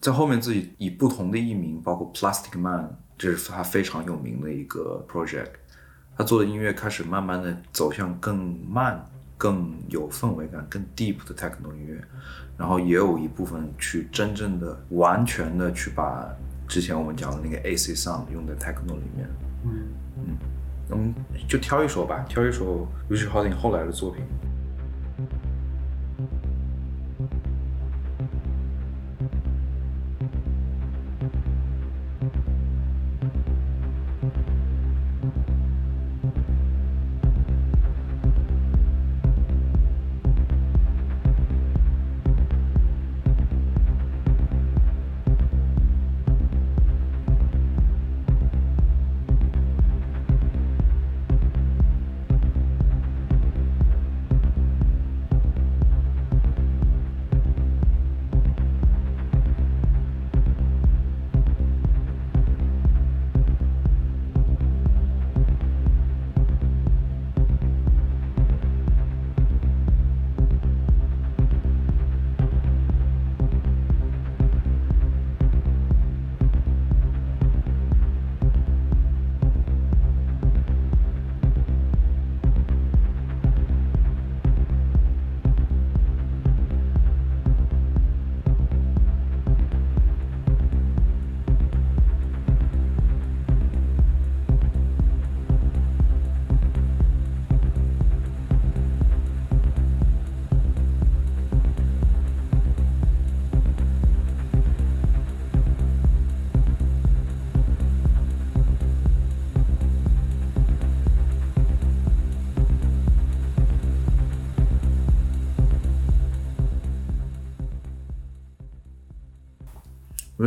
[0.00, 5.48] 在后面，自己以不同的艺名，包括 Plastic Man，这是他非常有名的一个 project。
[6.16, 9.04] 他做的音乐开始慢慢的走向更慢、
[9.38, 12.02] 更有氛围感、更 deep 的 techno 音乐，
[12.58, 16.26] 然后也有一部分去真正的、完全的去把
[16.68, 19.28] 之前我们讲的那个 AC sound 用在 techno 里面。
[19.64, 19.88] 嗯
[20.18, 20.36] 嗯。
[20.90, 21.14] 嗯
[21.48, 24.22] 就挑一首吧，挑一首 Richard Hawtin 后来的作品。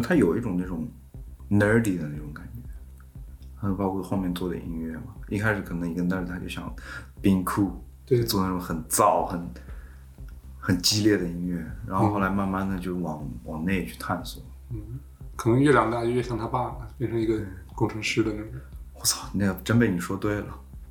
[0.02, 0.88] 他有一种那种
[1.50, 2.62] nerdy 的那种感觉，
[3.56, 5.16] 还有包括后面做的音乐嘛。
[5.28, 6.74] 一开始可能一个 nerd 他就想
[7.22, 7.72] being cool，
[8.06, 9.48] 对，做那种很燥、很
[10.58, 14.42] 很激烈的音乐，然后后来慢慢的就往往内去探索。
[14.72, 14.80] 嗯，
[15.36, 17.40] 可能越长大就越像他爸，变成一个
[17.76, 18.48] 工程师的那种。
[18.94, 20.48] 我操，那个真被你说对了，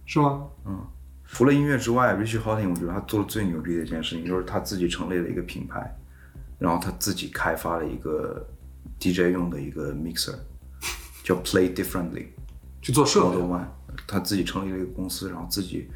[0.07, 0.45] 是吗？
[0.65, 0.81] 嗯。
[1.27, 5.95] 除了音乐之外，Richie Hawtin 我觉得他做的最牛逼的一件事情，就是他自己成立了一个品牌，
[6.59, 8.47] 然后他自己开发了一个。
[9.01, 10.35] DJ 用的一个 mixer
[11.25, 12.27] 叫 Play Differently，
[12.81, 13.39] 去做设备。
[14.07, 15.89] 他自己成立了一个公司，然后自己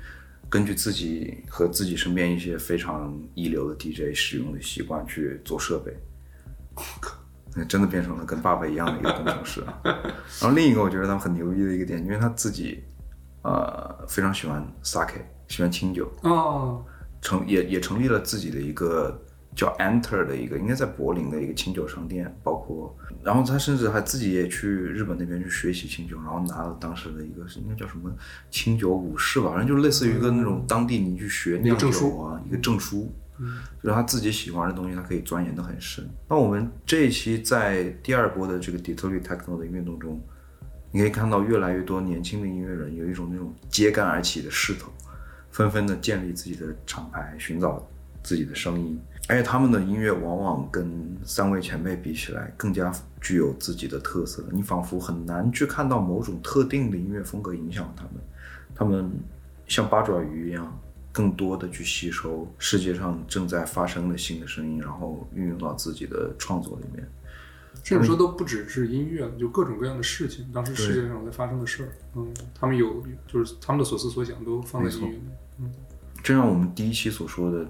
[0.49, 5.97] 根据自己和自己身边一些非常一流的 DJ 使用的习惯去做设备。
[6.75, 7.17] 我靠，
[7.55, 9.81] 那真的变成了跟爸爸一样的一个工程师啊！
[9.85, 12.83] 然后另一个我觉得他们很牛逼的一个点，因为他自己
[13.43, 16.85] 呃，非常喜欢 sake，喜欢清酒，哦，
[17.21, 19.22] 成也也成立了自己的一个
[19.55, 28.11] 叫 Enter 的一个，应该在柏林的一个清酒商店，包括，然后他甚至还自己也去日本那边去学习清酒，然后拿了当时的一个是应该叫什么
[28.51, 33.13] 清酒武士吧，反正就类似于一个那种当地你去学酿酒证书啊，一个证书。
[33.83, 36.09] 就是他自己喜欢的东西，他可以钻研的很深。
[36.29, 40.21] 那我们这一期在第二波的这个底特律 techno 的运动中，
[40.93, 44.93] 你可以看到越来越多年轻的音乐人有一种那种揭竿而起的势头，
[45.51, 47.85] 纷纷的建立自己的厂牌，寻找
[48.23, 48.97] 自己的声音。
[49.29, 54.45] 而且他们的音乐往往跟三位前辈比起来，更加具有自己的特色。
[54.53, 58.15] 你仿佛很难去看到某种特定的音乐风格影响他们，
[58.75, 59.11] 他们
[59.67, 60.79] 像八爪鱼一样。
[61.15, 67.07] 更多的去吸收世界上正在发生的新的声音，然后运用到自己的创作里面。
[67.85, 75.21] 甚至说都不只是音乐了，就各种各样的事情，当时世界上在发生的事儿，嗯，他们有就是他们的所思所想都放在音乐里。
[75.59, 75.71] 嗯，
[76.23, 77.69] 正像我们第一期所说的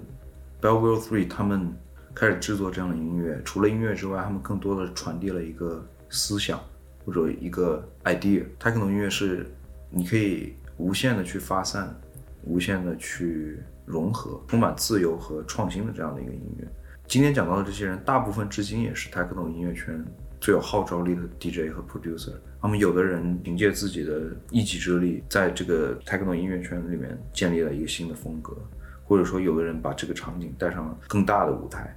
[0.63, 1.71] ，Belleville Three 他们
[2.15, 6.59] 开始制作这样的音乐，除了音乐之外，他们更多的传递了一个思想
[7.05, 8.45] 或者一个 idea。
[8.59, 9.45] Techno 音乐是
[9.89, 11.93] 你可以无限的去发散。
[12.45, 16.67] 无限的去融合，充满自由和创新的这样的一个音乐。
[17.07, 20.03] 今天讲到的这些人，大部分至今也是 techno 音乐圈
[20.41, 22.33] 最有号召力的 DJ 和 producer。
[22.61, 28.57] 他们有的人凭借自己的一己之力，在这个 techno 音乐圈里面建立了一个新的风格，
[29.03, 31.95] 或者说有的人把这个场景带上了更大的舞台。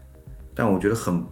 [0.55, 1.23] 但我觉得很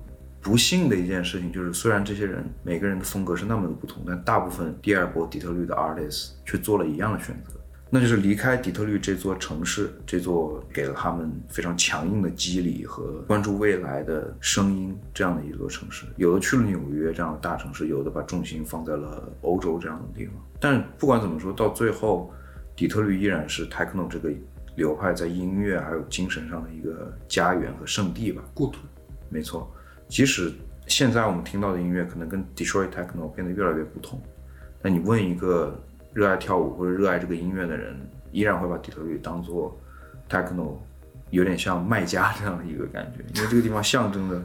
[0.41, 7.53] 不幸的一件事情就是，虽然这些人每个人的风格是那么的不同，但大部分第二波底特律的 artists 却做了一样的选择。
[7.91, 16.05] 那就是离开底特律这座城市，这座给了他们非常强硬的激励和关注未来的声音这样的一座城市。
[16.17, 20.35] 有的去了纽约这样的大城市，有的把重心放在了欧洲这样的地方。
[20.59, 22.33] 但不管怎么说，到最后，
[22.75, 24.29] 底特律依然是 techno 这个
[24.77, 28.81] 流派在音乐还有精神上的一个家园和圣地吧，故土。
[29.29, 29.71] 没错，
[30.09, 30.53] 即使
[30.87, 34.21] 现在我们听到的音乐可能跟 Detroit techno 变得越来越不同，
[34.83, 35.79] 但你问一个。
[36.15, 37.97] 热爱跳舞或者热爱这个音乐的人，
[38.31, 39.77] 依然会把底特律当做
[40.31, 40.77] techno，
[41.31, 44.41] 有点像卖家这样的一个感觉，因为这个地方象征着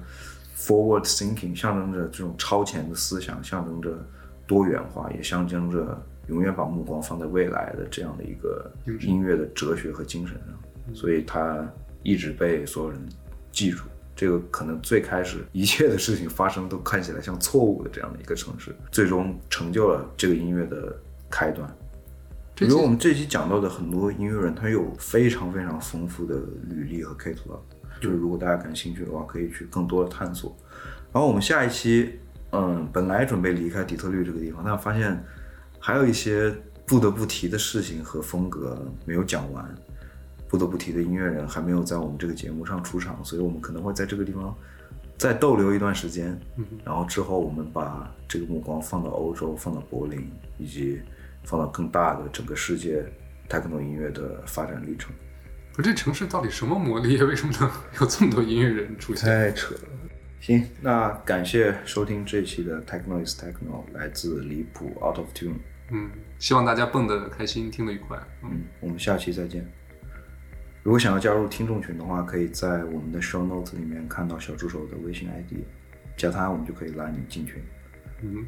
[0.57, 4.03] forward thinking，象征着这种超前的思想，象征着
[4.47, 11.67] 多元化，也象征着永远把目光放在未来的这样的一个音乐的哲学和精神上，所以他
[12.03, 12.99] 一直被所有人
[13.51, 13.83] 记住。
[14.15, 20.95] 这个可能最开始一切的事情发生都看起来像错误的这样的一个城市，最终成就了这个音乐的。
[21.31, 21.69] 开端，
[22.55, 27.59] 比如我们这期讲到的很多音乐人，他有非常非常丰富的履历和 catalog，
[28.01, 30.57] 就是如果大家感兴趣的话，可以去更多的探索。
[31.13, 32.17] 然后我们下一期，
[32.51, 35.23] 嗯，本来准备离开底特律这个地方，但发现
[35.89, 36.55] 还有一些
[36.85, 39.67] 不得不提的事情和风格没有讲完，
[40.47, 44.55] 不得不提的音乐人还没有在我们这个节目上出场，所以我们可能会在这个地方。
[45.17, 46.39] 再逗留一段时间，
[46.85, 50.29] 然后之后我们把这个目光放到欧洲，放到柏林，
[50.59, 51.01] 以及
[51.43, 53.03] 放到更大的整个世界
[53.49, 55.11] techno 音乐的发展历程。
[55.75, 57.19] 我这城市到底什么魔力？
[57.23, 57.67] 为什么能
[57.99, 59.27] 有这么多音乐人出现？
[59.27, 59.81] 太扯了。
[60.39, 65.55] 行，那感谢收听这一期的 techno is techno，来自离谱 out of tune。
[65.91, 68.17] 嗯，希望大家蹦得开心，听得愉快。
[68.43, 69.65] 嗯，我们下期再见。
[70.83, 75.63] 如果想要加入听众群的话，可以在我们的 show notes 里面看到小助手的微信 ID，
[76.15, 77.61] 加他我们就可以拉你进群。
[78.21, 78.45] 嗯。